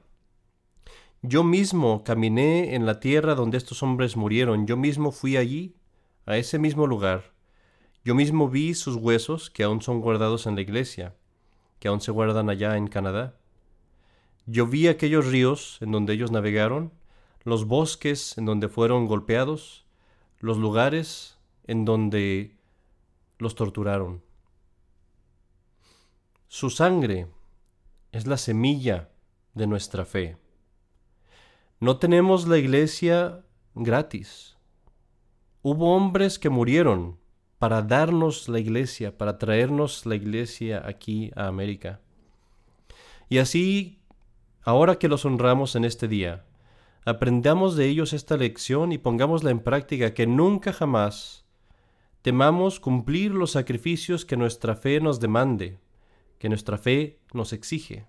Yo 1.21 1.45
mismo 1.45 2.05
caminé 2.05 2.75
en 2.75 2.87
la 2.87 3.01
tierra 3.01 3.35
donde 3.35 3.59
estos 3.59 3.83
hombres 3.83 4.17
murieron, 4.17 4.67
yo 4.67 4.79
mismo 4.79 5.13
fui 5.13 5.37
allí, 5.37 5.77
a 6.25 6.39
ese 6.39 6.59
mismo 6.59 6.87
lugar, 6.87 7.35
yo 8.03 8.15
mismo 8.15 8.49
vi 8.49 8.73
sus 8.73 8.97
huesos 8.97 9.51
que 9.51 9.63
aún 9.63 9.83
son 9.83 10.01
guardados 10.01 10.47
en 10.47 10.55
la 10.55 10.63
iglesia, 10.63 11.15
que 11.81 11.89
aún 11.89 12.01
se 12.01 12.13
guardan 12.13 12.49
allá 12.49 12.79
en 12.79 12.87
Canadá. 12.87 13.37
Yo 14.47 14.67
vi 14.67 14.89
aquellos 14.89 15.27
ríos 15.27 15.77
en 15.83 15.93
donde 15.93 16.15
ellos 16.15 16.31
navegaron, 16.31 16.95
los 17.45 17.67
bosques 17.67 18.39
en 18.39 18.47
donde 18.47 18.71
fueron 18.71 19.05
golpeados, 19.05 19.85
los 20.41 20.57
lugares 20.57 21.37
en 21.67 21.85
donde 21.85 22.62
los 23.43 23.55
torturaron. 23.57 24.23
Su 26.47 26.71
sangre 26.71 27.27
es 28.13 28.27
la 28.27 28.37
semilla 28.37 29.11
de 29.55 29.67
nuestra 29.67 30.05
fe. 30.05 30.37
No 31.81 31.99
tenemos 31.99 32.47
la 32.47 32.59
iglesia 32.59 33.45
gratis. 33.75 34.57
Hubo 35.63 35.97
hombres 35.97 36.39
que 36.39 36.51
murieron 36.51 37.19
para 37.59 37.83
darnos 37.83 38.49
la 38.49 38.61
iglesia, 38.61 39.19
para 39.19 39.39
traernos 39.39 40.07
la 40.07 40.15
iglesia 40.15 40.83
aquí 40.87 41.33
a 41.35 41.47
América. 41.47 42.01
Y 43.29 43.39
así, 43.39 44.03
ahora 44.63 44.97
que 44.97 45.09
los 45.09 45.25
honramos 45.25 45.75
en 45.75 45.85
este 45.85 46.07
día, 46.07 46.45
aprendamos 47.05 47.77
de 47.77 47.89
ellos 47.89 48.13
esta 48.13 48.37
lección 48.37 48.93
y 48.93 48.99
pongámosla 48.99 49.51
en 49.51 49.61
práctica, 49.61 50.15
que 50.15 50.27
nunca 50.27 50.73
jamás 50.73 51.42
temamos 52.23 52.81
cumplir 52.81 53.33
los 53.33 53.51
sacrificios 53.53 54.25
que 54.25 54.37
nuestra 54.37 54.77
fe 54.77 55.01
nos 55.01 55.21
demande, 55.21 55.79
que 56.39 56.49
nuestra 56.49 56.79
fe 56.79 57.19
nos 57.33 57.53
exige. 57.53 58.07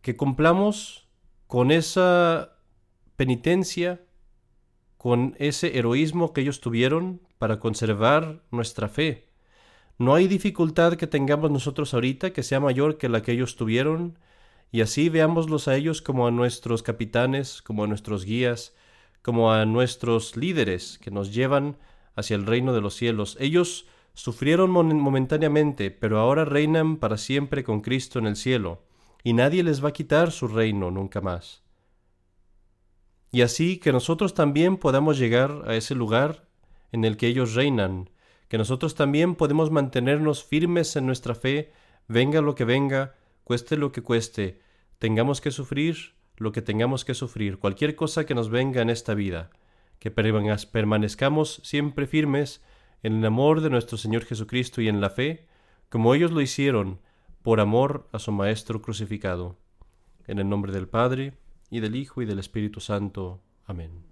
Que 0.00 0.16
cumplamos 0.16 1.06
con 1.46 1.70
esa 1.70 2.56
penitencia, 3.16 4.00
con 4.96 5.36
ese 5.38 5.78
heroísmo 5.78 6.32
que 6.32 6.40
ellos 6.40 6.60
tuvieron 6.60 7.20
para 7.38 7.58
conservar 7.58 8.42
nuestra 8.50 8.88
fe. 8.88 9.28
No 9.98 10.14
hay 10.14 10.26
dificultad 10.28 10.94
que 10.94 11.06
tengamos 11.06 11.50
nosotros 11.50 11.92
ahorita 11.92 12.32
que 12.32 12.42
sea 12.42 12.60
mayor 12.60 12.98
que 12.98 13.08
la 13.08 13.22
que 13.22 13.32
ellos 13.32 13.56
tuvieron, 13.56 14.18
y 14.70 14.80
así 14.82 15.08
veámoslos 15.08 15.68
a 15.68 15.76
ellos 15.76 16.02
como 16.02 16.26
a 16.26 16.30
nuestros 16.30 16.82
capitanes, 16.82 17.62
como 17.62 17.84
a 17.84 17.86
nuestros 17.86 18.24
guías, 18.24 18.74
como 19.22 19.52
a 19.52 19.64
nuestros 19.66 20.36
líderes 20.36 20.98
que 20.98 21.10
nos 21.10 21.34
llevan 21.34 21.76
hacia 22.18 22.36
el 22.36 22.46
reino 22.46 22.72
de 22.72 22.80
los 22.80 22.94
cielos. 22.94 23.36
Ellos 23.40 23.86
sufrieron 24.14 24.70
momentáneamente, 24.70 25.90
pero 25.90 26.18
ahora 26.18 26.44
reinan 26.44 26.96
para 26.96 27.16
siempre 27.16 27.64
con 27.64 27.80
Cristo 27.80 28.18
en 28.18 28.26
el 28.26 28.36
cielo, 28.36 28.82
y 29.22 29.32
nadie 29.32 29.62
les 29.62 29.82
va 29.84 29.90
a 29.90 29.92
quitar 29.92 30.32
su 30.32 30.48
reino 30.48 30.90
nunca 30.90 31.20
más 31.20 31.62
y 33.30 33.42
así 33.42 33.78
que 33.78 33.92
nosotros 33.92 34.34
también 34.34 34.76
podamos 34.76 35.18
llegar 35.18 35.64
a 35.66 35.74
ese 35.76 35.94
lugar 35.94 36.48
en 36.92 37.04
el 37.04 37.16
que 37.16 37.26
ellos 37.26 37.54
reinan, 37.54 38.10
que 38.48 38.58
nosotros 38.58 38.94
también 38.94 39.34
podemos 39.34 39.70
mantenernos 39.70 40.42
firmes 40.44 40.96
en 40.96 41.04
nuestra 41.04 41.34
fe, 41.34 41.72
venga 42.06 42.40
lo 42.40 42.54
que 42.54 42.64
venga, 42.64 43.14
cueste 43.44 43.76
lo 43.76 43.92
que 43.92 44.02
cueste, 44.02 44.62
tengamos 44.98 45.40
que 45.40 45.50
sufrir 45.50 46.16
lo 46.36 46.52
que 46.52 46.62
tengamos 46.62 47.04
que 47.04 47.14
sufrir, 47.14 47.58
cualquier 47.58 47.96
cosa 47.96 48.24
que 48.24 48.34
nos 48.34 48.48
venga 48.48 48.80
en 48.80 48.90
esta 48.90 49.14
vida, 49.14 49.50
que 49.98 50.10
permanezcamos 50.10 51.60
siempre 51.64 52.06
firmes 52.06 52.62
en 53.02 53.18
el 53.18 53.24
amor 53.24 53.60
de 53.60 53.70
nuestro 53.70 53.98
Señor 53.98 54.24
Jesucristo 54.24 54.80
y 54.80 54.88
en 54.88 55.00
la 55.00 55.10
fe, 55.10 55.46
como 55.88 56.14
ellos 56.14 56.32
lo 56.32 56.40
hicieron, 56.40 57.00
por 57.42 57.60
amor 57.60 58.08
a 58.12 58.18
su 58.18 58.32
Maestro 58.32 58.82
crucificado. 58.82 59.56
En 60.26 60.38
el 60.38 60.48
nombre 60.48 60.72
del 60.72 60.88
Padre, 60.88 61.34
y 61.70 61.80
del 61.80 61.96
Hijo 61.96 62.22
y 62.22 62.26
del 62.26 62.38
Espíritu 62.38 62.80
Santo. 62.80 63.40
Amén. 63.66 64.07